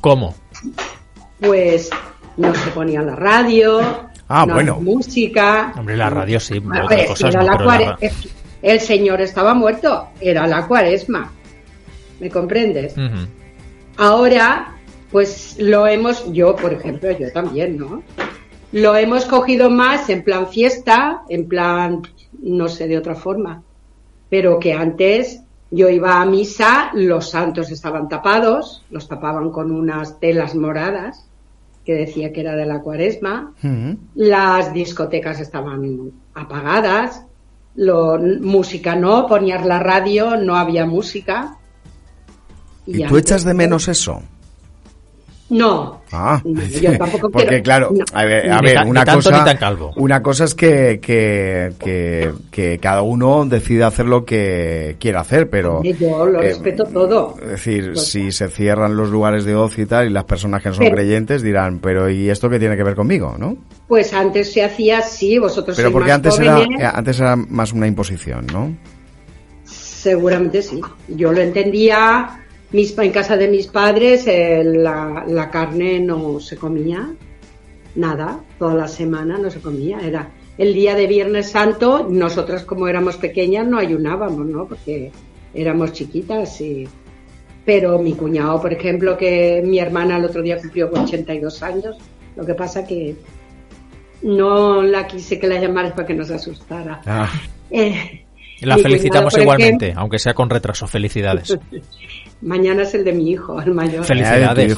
[0.00, 0.34] ¿Cómo?
[1.38, 1.88] Pues
[2.36, 3.78] no se ponía la radio,
[4.26, 4.80] ah, no bueno.
[4.80, 5.72] música.
[5.78, 6.60] Hombre, la radio sí,
[8.66, 11.30] el Señor estaba muerto, era la cuaresma.
[12.18, 12.96] ¿Me comprendes?
[13.96, 14.74] Ahora,
[15.12, 18.02] pues lo hemos, yo por ejemplo, yo también, ¿no?
[18.72, 22.02] Lo hemos cogido más en plan fiesta, en plan,
[22.42, 23.62] no sé, de otra forma.
[24.28, 30.18] Pero que antes yo iba a misa, los santos estaban tapados, los tapaban con unas
[30.18, 31.28] telas moradas,
[31.84, 33.52] que decía que era de la cuaresma,
[34.16, 37.22] las discotecas estaban apagadas,
[37.76, 41.56] lo, música no, ponías la radio, no había música.
[42.86, 44.22] ¿Y, tú echas de menos eso?
[45.48, 46.00] No.
[46.10, 48.50] Ah, yo tampoco porque claro, a ver,
[48.86, 49.58] una cosa,
[49.96, 51.72] una cosa es que, que,
[52.50, 57.36] que, cada uno decide hacer lo que quiera hacer, pero yo lo respeto todo.
[57.42, 60.62] Es decir, pues si se cierran los lugares de ocio y tal, y las personas
[60.62, 63.56] que no son creyentes dirán, pero ¿y esto qué tiene que ver conmigo, no?
[63.86, 67.86] Pues antes se hacía así, vosotros Pero porque antes era, eh, antes era más una
[67.86, 68.74] imposición, ¿no?
[69.64, 70.80] Seguramente sí.
[71.08, 76.56] Yo lo entendía mis, en casa de mis padres eh, la, la, carne no se
[76.56, 77.14] comía,
[77.94, 79.98] nada, toda la semana no se comía.
[80.00, 84.66] Era el día de Viernes Santo, nosotras como éramos pequeñas no ayunábamos, ¿no?
[84.66, 85.12] Porque
[85.54, 86.88] éramos chiquitas y...
[87.64, 91.96] Pero mi cuñado, por ejemplo, que mi hermana el otro día cumplió 82 años,
[92.36, 93.16] lo que pasa que
[94.22, 97.00] no la quise que la llamaras para que no se asustara.
[97.04, 97.28] Ah.
[97.68, 98.24] Eh,
[98.60, 100.86] la felicitamos igualmente, aunque sea con retraso.
[100.86, 101.58] Felicidades.
[102.42, 104.04] Mañana es el de mi hijo, el mayor.
[104.04, 104.76] Felicidades.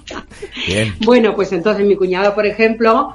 [0.66, 0.94] Bien.
[1.04, 3.14] Bueno, pues entonces mi cuñado, por ejemplo,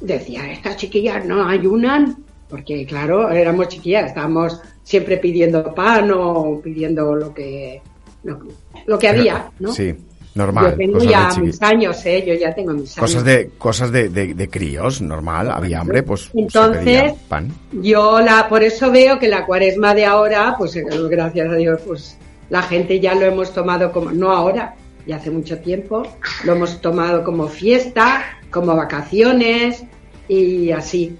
[0.00, 2.16] decía, estas chiquillas no ayunan,
[2.48, 7.80] porque claro, éramos chiquillas, estábamos siempre pidiendo pan o pidiendo lo que,
[8.24, 9.72] lo, que había, ¿no?
[9.72, 9.94] Sí.
[10.34, 10.72] Normal.
[10.72, 12.24] Yo tengo ya mis años, ¿eh?
[12.26, 12.98] Yo ya tengo mis años.
[12.98, 15.48] Cosas de, cosas de, de, críos, normal.
[15.48, 17.52] Había hambre, pues Entonces, pan.
[17.70, 21.80] yo la, por eso veo que la cuaresma de ahora, pues eh, gracias a Dios,
[21.86, 22.18] pues
[22.54, 24.76] la gente ya lo hemos tomado como, no ahora,
[25.08, 26.04] ya hace mucho tiempo,
[26.44, 29.82] lo hemos tomado como fiesta, como vacaciones
[30.28, 31.18] y así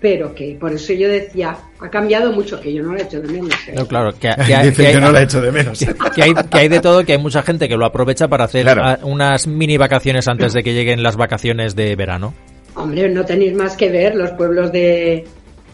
[0.00, 3.20] pero que por eso yo decía, ha cambiado mucho, que yo no lo he hecho
[3.20, 3.50] de menos.
[3.66, 3.74] ¿eh?
[3.88, 5.78] claro, que, hay, yo no lo he hecho de menos.
[6.14, 8.66] Que, hay, que hay de todo, que hay mucha gente que lo aprovecha para hacer
[9.02, 12.32] unas mini vacaciones antes de que lleguen las vacaciones de verano.
[12.76, 15.26] Hombre, no tenéis más que ver los pueblos de,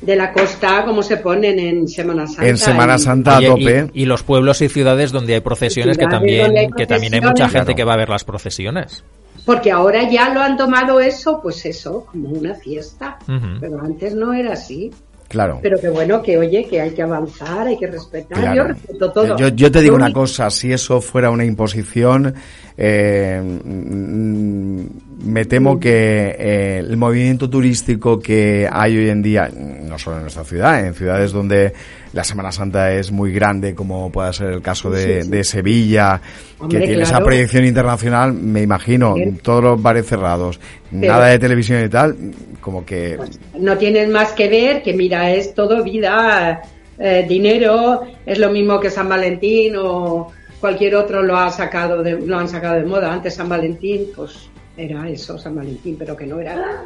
[0.06, 2.46] de la costa cómo se ponen en Semana Santa.
[2.46, 3.90] En Semana Santa a tope.
[3.92, 7.74] Y, los pueblos y ciudades donde hay procesiones que también, que también hay mucha gente
[7.74, 9.04] que va a ver las procesiones.
[9.44, 13.18] Porque ahora ya lo han tomado eso, pues eso, como una fiesta.
[13.60, 14.92] Pero antes no era así.
[15.28, 15.58] Claro.
[15.60, 18.54] Pero que bueno, que oye, que hay que avanzar, hay que respetar.
[18.54, 19.36] Yo respeto todo.
[19.36, 22.32] Yo, te digo una cosa, si eso fuera una imposición,
[22.78, 24.86] eh, mm,
[25.24, 30.22] me temo que eh, el movimiento turístico que hay hoy en día, no solo en
[30.22, 31.72] nuestra ciudad, en ciudades donde
[32.12, 36.20] la Semana Santa es muy grande, como pueda ser el caso de, de Sevilla,
[36.58, 40.60] Hombre, que tiene esa proyección internacional, me imagino, todos los bares cerrados,
[40.90, 42.16] Pero- nada de televisión y tal,
[42.60, 43.18] como que...
[43.58, 46.62] no tienes más que ver que mira es todo vida
[46.98, 52.12] eh, dinero es lo mismo que San Valentín o cualquier otro lo ha sacado de,
[52.20, 56.26] lo han sacado de moda antes San Valentín pues era eso San Valentín pero que
[56.26, 56.82] no era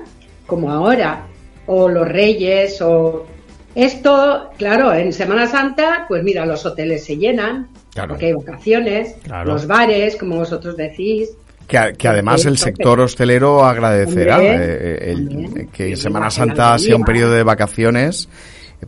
[0.47, 1.27] como ahora
[1.67, 3.27] o los Reyes o
[3.75, 8.11] esto claro en Semana Santa pues mira los hoteles se llenan Claro.
[8.11, 9.53] porque hay vacaciones Claro.
[9.53, 11.31] los bares como vosotros decís
[11.67, 15.69] Que, además el sector hostelero agradecerá Hombre, eh, el- hombre.
[15.73, 18.29] que Semana Santa sea un periodo de vacaciones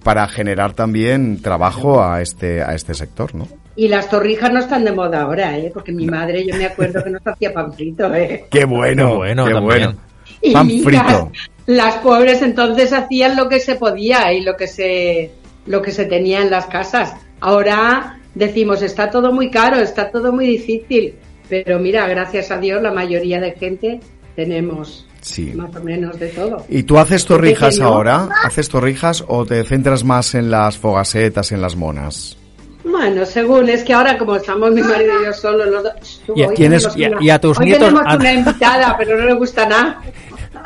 [0.04, 3.46] para generar también trabajo a este a este sector, ¿no?
[3.74, 5.70] Y las torrijas no están de moda ahora, ¿eh?
[5.72, 8.44] Porque mi madre, yo me acuerdo que nos hacía pan frito, ¿eh?
[8.50, 9.80] Qué bueno, Qué bueno qué también.
[9.80, 9.98] bueno.
[10.42, 11.32] Y Pan mira, frito.
[11.66, 15.30] Las pobres entonces hacían lo que se podía y lo que se,
[15.66, 17.14] lo que se tenía en las casas.
[17.40, 21.14] Ahora decimos, está todo muy caro, está todo muy difícil.
[21.48, 24.00] Pero mira, gracias a Dios, la mayoría de gente
[24.36, 25.52] tenemos Sí.
[25.54, 26.64] más o menos de todo.
[26.68, 28.28] ¿Y tú haces torrijas ahora?
[28.44, 32.36] ¿Haces torrijas o te centras más en las fogasetas, en las monas?
[32.84, 36.22] Bueno, según, es que ahora como estamos mi marido y yo solo, los dos...
[36.34, 38.96] Y tienes- tenemos y a- una- y a tus hoy nietos- tenemos a- una invitada,
[38.98, 40.00] pero no le gusta nada.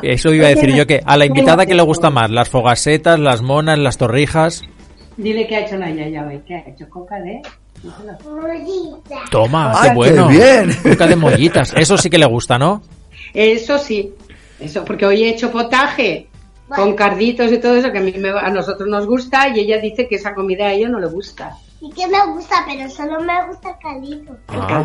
[0.01, 3.19] Eso iba a decir yo que a la invitada que le gusta más, las fogasetas,
[3.19, 4.63] las monas, las torrijas.
[5.15, 7.41] Dile que ha hecho la yaya hoy, que ha hecho coca de...
[9.31, 10.27] Toma, ¡Ay, qué bueno.
[10.29, 10.77] qué bien!
[10.83, 11.73] Coca de mollitas.
[11.77, 12.81] Eso sí que le gusta, ¿no?
[13.33, 14.13] Eso sí,
[14.59, 16.27] eso, porque hoy he hecho potaje
[16.67, 19.77] con carditos y todo eso que a, mí me- a nosotros nos gusta y ella
[19.79, 21.51] dice que esa comida a ella no le gusta.
[21.79, 24.35] Sí que me gusta, pero solo me gusta el caldito.
[24.47, 24.83] Ah,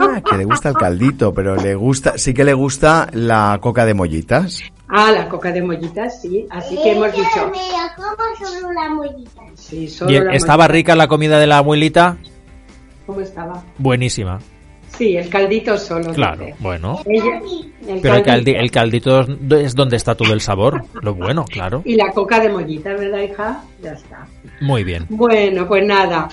[0.00, 3.86] ah, que le gusta el caldito, pero le gusta, sí que le gusta la coca
[3.86, 4.60] de mollitas.
[4.88, 7.50] Ah, la coca de mollitas, sí, así que hemos dicho.
[7.52, 9.42] me la como solo la mollita.
[9.54, 10.72] Sí, solo ¿Y la estaba mollita.
[10.74, 12.16] rica la comida de la abuelita?
[13.06, 13.62] ¿Cómo estaba?
[13.78, 14.40] Buenísima.
[14.96, 16.12] Sí, el caldito solo.
[16.12, 16.56] Claro, dice.
[16.58, 17.00] bueno.
[17.06, 17.40] Ella-
[17.86, 18.50] el Pero el, caldito.
[18.58, 19.28] caldi- el caldito es-
[19.66, 20.82] es donde está todo el sabor.
[21.02, 21.82] Lo bueno, claro.
[21.84, 23.62] Y la coca de mollita, ¿verdad, hija?
[23.82, 24.26] Ya está.
[24.60, 25.06] Muy bien.
[25.08, 26.28] Bueno, pues nada.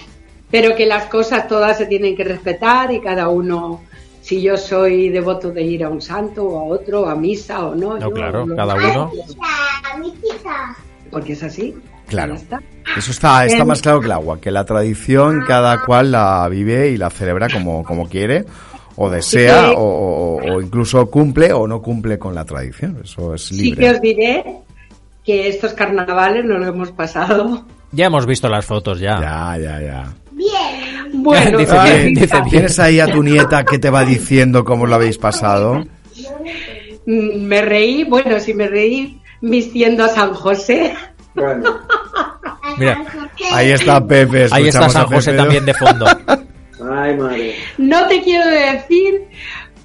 [0.52, 3.82] Pero que las cosas todas se tienen que respetar y cada uno,
[4.22, 7.76] si yo soy devoto de ir a un santo o a otro, a misa o
[7.76, 7.98] no.
[7.98, 9.12] No, yo claro, cada uno.
[11.12, 11.76] Porque es así.
[12.08, 12.34] Claro.
[12.36, 12.62] Está.
[12.98, 13.68] Eso está, está Em.
[13.68, 17.48] más claro que el agua, que la tradición cada cual la vive y la celebra
[17.50, 18.46] como, como quiere,
[18.96, 19.74] o desea, Sí.
[19.78, 23.00] o, o- o incluso cumple o no cumple con la tradición.
[23.04, 23.92] Eso es Sí que libre.
[23.92, 24.46] os diré
[25.24, 27.66] que estos carnavales nos lo hemos pasado.
[27.94, 29.20] Ya hemos visto las fotos ya.
[29.22, 30.14] Ya, ya, ya.
[30.32, 31.24] Bien.
[31.24, 32.50] Bueno, Dice bien, dice bien.
[32.50, 35.84] ¿Tienes ahí a tu nieta que te va diciendo cómo lo habéis pasado?
[37.06, 40.96] mm, me reí, bueno, si me reí vistiendo a San José.
[41.36, 41.80] Bueno,
[42.78, 43.04] Mira,
[43.52, 44.48] Ahí está Pepe.
[44.52, 46.06] ahí está San José también de fondo.
[46.92, 47.56] ay madre.
[47.78, 49.28] No te quiero decir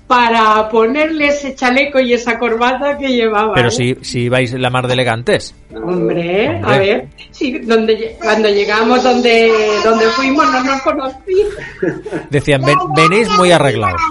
[0.09, 3.53] para ponerle ese chaleco y esa corbata que llevaba.
[3.55, 3.71] Pero ¿eh?
[3.71, 5.55] si, si vais la mar de elegantes.
[5.73, 6.61] Hombre, Hombre.
[6.65, 9.53] a ver, sí, donde, cuando llegamos donde,
[9.85, 11.49] donde fuimos no nos conocían.
[12.31, 14.01] Decían, "Ven- venís muy arreglados.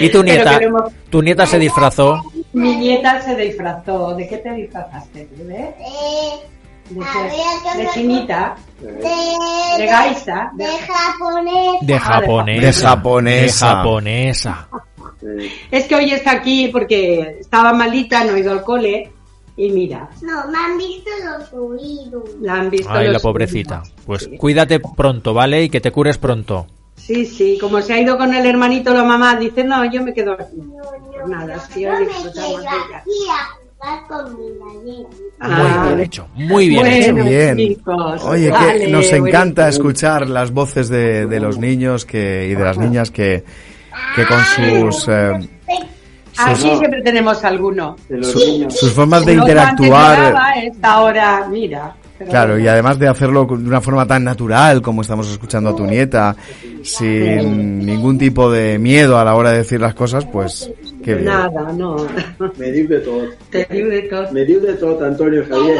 [0.00, 2.22] Y tu nieta, queremos- tu nieta se disfrazó.
[2.52, 4.14] Mi nieta se disfrazó.
[4.14, 5.74] ¿De qué te disfrazaste, bebé?
[5.80, 6.46] Eh,
[6.90, 7.18] ¿De, A qué?
[7.22, 7.32] ver,
[7.72, 8.92] ¿qué de me- chinita, de,
[9.78, 10.50] de gaisa.
[10.54, 11.78] de Ah, japonesa.
[11.82, 12.70] De japonesa.
[13.40, 14.68] De japonesa.
[15.20, 15.50] Sí.
[15.70, 19.12] Es que hoy está aquí porque estaba malita, no ha ido al cole.
[19.56, 22.22] Y mira, No, me han visto los oídos.
[22.40, 22.88] la han visto.
[22.92, 23.82] Ay, la pobrecita.
[24.06, 24.38] Pues Sí.
[24.38, 25.64] cuídate pronto, ¿vale?
[25.64, 26.66] Y que te cures pronto.
[26.94, 30.14] Sí, sí, como se ha ido con el hermanito la mamá, dice, no, yo me
[30.14, 30.56] quedo aquí.
[30.56, 33.10] No, Pues no, nada, yo, sí, hoy me quedo aquí
[33.78, 35.08] jugar con mi gallina.
[35.08, 36.26] Muy Ah, bien hecho.
[36.34, 37.28] Muy bien Bueno, hecho.
[37.28, 37.56] Bien.
[37.56, 39.88] chicos, Oye, vale, que nos encanta buenísimo.
[39.90, 43.44] escuchar las voces de, de los niños que, y de las niñas que,
[44.16, 45.48] que con sus, eh,
[46.40, 47.96] Aquí siempre tenemos alguno.
[48.08, 48.76] De los niños.
[48.78, 50.34] sus formas de interactuar.
[50.64, 51.96] esta ahora, mira.
[52.16, 52.64] pero Claro, bueno.
[52.64, 56.36] y además de hacerlo de una forma tan natural como estamos escuchando a tu nieta,
[56.82, 60.70] sin ningún tipo de miedo a la hora de decir las cosas, pues
[61.08, 61.24] qué bien.
[61.26, 61.96] Nada, no.
[62.56, 63.24] Me diu de tot.
[63.50, 64.32] Te digo de todo.
[64.32, 65.78] Me diu de tot, Antonio Javier.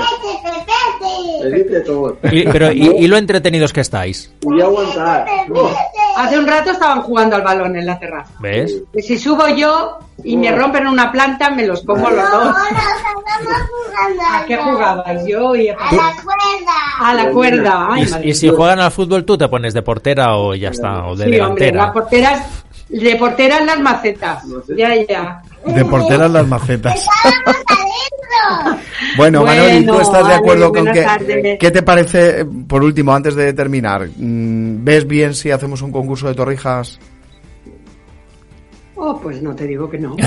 [1.45, 2.19] Me diu de tot.
[2.33, 4.33] Y, pero, y, y lo entretenidos que estáis.
[4.43, 5.27] Voy a aguantar.
[5.49, 5.71] No.
[6.17, 8.33] Hace un rato estaban jugando al balón en la terraza.
[8.41, 8.75] ¿Ves?
[8.95, 12.57] Y si subo yo y me rompen una planta, me los como los dos.
[12.57, 15.55] Jugando ¿A qué jugabas yo?
[15.55, 17.01] Y A la cuerda.
[17.01, 17.89] a la cuerda.
[17.91, 21.07] Ay, Y, y si juegan al fútbol, tú te pones de portera o ya está,
[21.07, 21.83] o de Sí, hombre, delantera.
[21.85, 24.45] las porteras, de porteras las macetas.
[24.77, 25.43] Ya, ya.
[25.67, 26.97] De porteras las macetas.
[26.97, 28.83] Estábamos adentro
[29.17, 31.03] Bueno, Manoli, ¿tú Bueno, estás de vale, acuerdo con que...
[31.03, 31.59] tardes.
[31.59, 34.09] ¿Qué te parece, por último, antes de terminar?
[34.17, 36.99] mm, ¿Ves bien si hacemos un concurso de torrijas?
[38.97, 40.17] Oh, pues no te digo que no.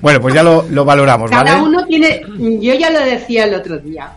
[0.00, 1.50] Bueno, pues ya lo, lo valoramos, ¿vale?
[1.50, 2.22] Cada uno tiene,
[2.60, 4.12] yo ya lo decía el otro día,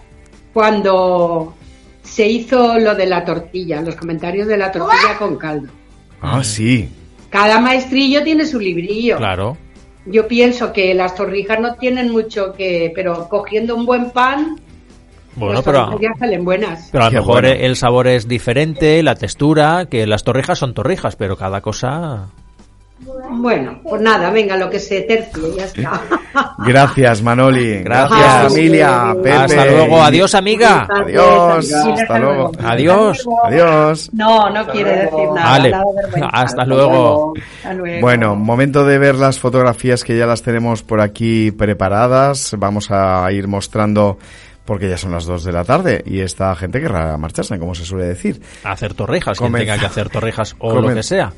[0.53, 1.55] cuando
[2.03, 5.69] se hizo lo de la tortilla, los comentarios de la tortilla con caldo.
[6.21, 6.89] Ah, sí.
[7.29, 9.17] Cada maestrillo tiene su librillo.
[9.17, 9.57] Claro.
[10.05, 14.55] Yo pienso que las torrijas no tienen mucho que, pero cogiendo un buen pan,
[15.35, 16.89] Bueno, las pero, salen buenas.
[16.91, 17.59] pero a lo mejor bueno.
[17.59, 22.29] el sabor es diferente, la textura, que las torrijas son torrijas, pero cada cosa...
[23.29, 26.01] Bueno, pues nada, venga, lo que se tercie, ya está.
[26.65, 27.83] Gracias, Manoli.
[27.83, 28.43] Gracias.
[28.53, 29.13] familia.
[29.15, 29.31] Pepe.
[29.33, 30.87] Hasta luego, adiós amiga.
[30.89, 31.71] Adiós.
[31.71, 31.99] Adiós.
[32.01, 32.51] Hasta luego.
[32.63, 33.25] Adiós.
[33.45, 34.09] Adiós.
[34.13, 35.49] No, no quiere decir nada.
[35.49, 35.71] Vale.
[36.31, 37.33] Hasta luego.
[37.57, 38.01] Hasta luego.
[38.01, 42.55] Bueno, momento de ver las fotografías que ya las tenemos por aquí preparadas.
[42.57, 44.17] Vamos a ir mostrando
[44.65, 47.85] porque ya son las 2 de la tarde y esta gente querrá marcharse, como se
[47.85, 48.41] suele decir.
[48.65, 51.31] Hacer torrijas, quien tenga que hacer torrijas o Comen- lo que sea.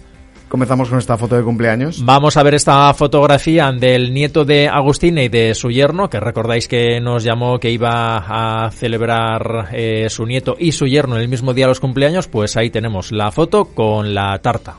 [0.50, 2.04] Comenzamos con esta foto de cumpleaños.
[2.04, 6.68] Vamos a ver esta fotografía del nieto de Agustina y de su yerno, que recordáis
[6.68, 11.28] que nos llamó que iba a celebrar eh, su nieto y su yerno en el
[11.28, 12.28] mismo día de los cumpleaños.
[12.28, 14.78] Pues ahí tenemos la foto con la tarta.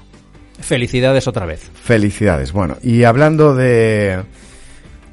[0.58, 1.70] Felicidades otra vez.
[1.72, 2.52] Felicidades.
[2.52, 4.24] Bueno, y hablando de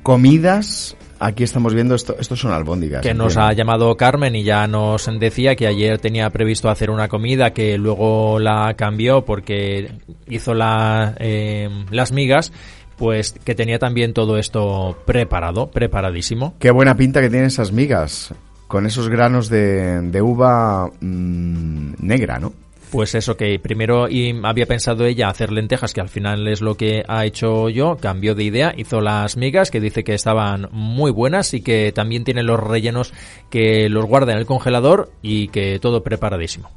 [0.02, 2.16] comidas, aquí estamos viendo esto.
[2.20, 3.02] Estos son albóndigas.
[3.02, 3.50] Que nos entiendo.
[3.50, 7.78] ha llamado Carmen y ya nos decía que ayer tenía previsto hacer una comida que
[7.78, 9.92] luego la cambió porque
[10.28, 12.52] hizo la, eh, las migas,
[12.98, 16.56] pues que tenía también todo esto preparado, preparadísimo.
[16.60, 18.34] Qué buena pinta que tienen esas migas.
[18.68, 22.52] Con esos granos de, de uva mm, negra, ¿no?
[22.92, 26.76] Pues eso que primero y había pensado ella hacer lentejas, que al final es lo
[26.76, 31.12] que ha hecho yo, cambió de idea, hizo las migas, que dice que estaban muy
[31.12, 33.14] buenas y que también tiene los rellenos
[33.50, 36.70] que los guarda en el congelador y que todo preparadísimo.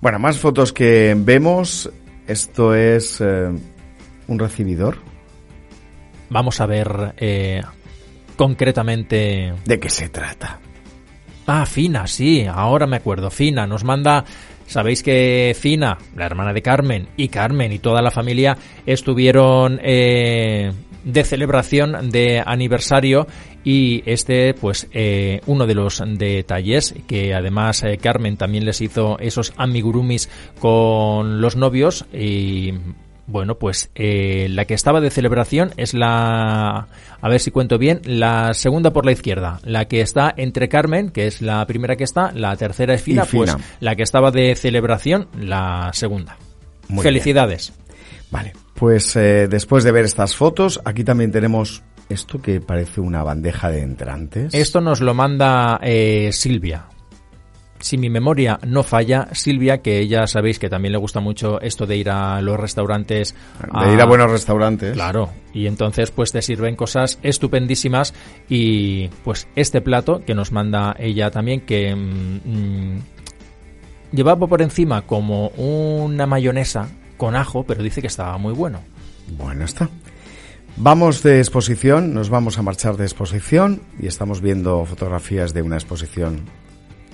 [0.00, 1.90] Bueno, más fotos que vemos.
[2.26, 3.50] Esto es eh,
[4.28, 4.98] un recibidor.
[6.30, 7.60] Vamos a ver eh,
[8.36, 9.52] concretamente.
[9.64, 10.58] ¿De qué se trata?
[11.46, 13.30] Ah, Fina, sí, ahora me acuerdo.
[13.30, 14.24] Fina nos manda.
[14.70, 18.56] Sabéis que Fina, la hermana de Carmen, y Carmen y toda la familia
[18.86, 20.70] estuvieron eh,
[21.02, 23.26] de celebración de aniversario
[23.64, 29.18] y este, pues, eh, uno de los detalles que además eh, Carmen también les hizo
[29.18, 32.72] esos amigurumis con los novios y
[33.30, 36.88] bueno, pues eh, la que estaba de celebración es la,
[37.20, 39.60] a ver si cuento bien, la segunda por la izquierda.
[39.64, 43.24] La que está entre Carmen, que es la primera que está, la tercera es Fina,
[43.24, 46.36] pues la que estaba de celebración, la segunda.
[46.88, 47.72] Muy Felicidades.
[48.30, 53.22] Vale, pues eh, después de ver estas fotos, aquí también tenemos esto que parece una
[53.22, 54.52] bandeja de entrantes.
[54.54, 56.86] Esto nos lo manda eh, Silvia.
[57.80, 61.86] Si mi memoria no falla, Silvia, que ya sabéis que también le gusta mucho esto
[61.86, 63.34] de ir a los restaurantes.
[63.84, 64.92] de ir a buenos restaurantes.
[64.92, 68.14] Claro, y entonces pues te sirven cosas estupendísimas
[68.48, 72.98] y pues este plato que nos manda ella también que mm,
[74.12, 78.80] llevaba por encima como una mayonesa con ajo, pero dice que estaba muy bueno.
[79.36, 79.88] Bueno, está.
[80.76, 85.76] Vamos de exposición, nos vamos a marchar de exposición y estamos viendo fotografías de una
[85.76, 86.40] exposición.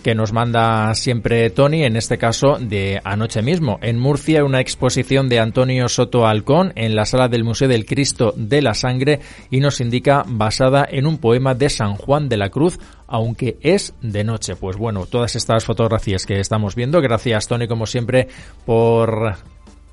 [0.07, 3.81] Que nos manda siempre Tony, en este caso de anoche mismo.
[3.83, 8.33] En Murcia, una exposición de Antonio Soto Alcón en la sala del Museo del Cristo
[8.37, 9.19] de la Sangre
[9.51, 12.79] y nos indica basada en un poema de San Juan de la Cruz,
[13.09, 14.55] aunque es de noche.
[14.55, 18.29] Pues bueno, todas estas fotografías que estamos viendo, gracias Tony como siempre
[18.65, 19.35] por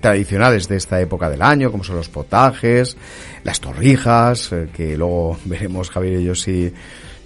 [0.00, 2.96] tradicionales de esta época del año, como son los potajes,
[3.44, 6.72] las torrijas, que luego veremos Javier y yo si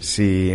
[0.02, 0.50] si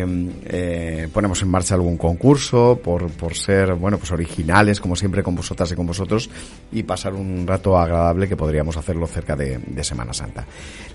[0.45, 5.35] eh, ponemos en marcha algún concurso por, por ser, bueno, pues originales, como siempre, con
[5.35, 6.29] vosotras y con vosotros,
[6.71, 10.45] y pasar un rato agradable que podríamos hacerlo cerca de, de Semana Santa.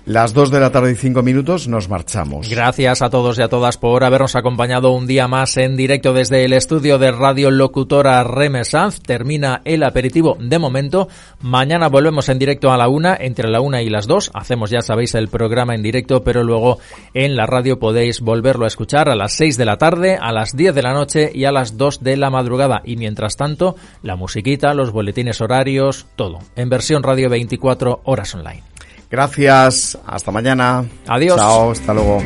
[0.05, 2.49] Las dos de la tarde y cinco minutos nos marchamos.
[2.49, 6.45] Gracias a todos y a todas por habernos acompañado un día más en directo desde
[6.45, 8.99] el estudio de Radio Locutora Remesanz.
[8.99, 11.07] Termina el aperitivo de momento.
[11.41, 14.29] Mañana volvemos en directo a la una, entre la una y las dos.
[14.33, 16.79] Hacemos, ya sabéis, el programa en directo, pero luego
[17.13, 20.31] en la radio podéis volver verlo a escuchar a las 6 de la tarde, a
[20.31, 22.83] las 10 de la noche y a las 2 de la madrugada.
[22.85, 26.39] Y mientras tanto, la musiquita, los boletines horarios, todo.
[26.55, 28.61] En versión radio 24 horas online.
[29.09, 30.85] Gracias, hasta mañana.
[31.07, 31.37] Adiós.
[31.37, 32.21] Chao, hasta luego.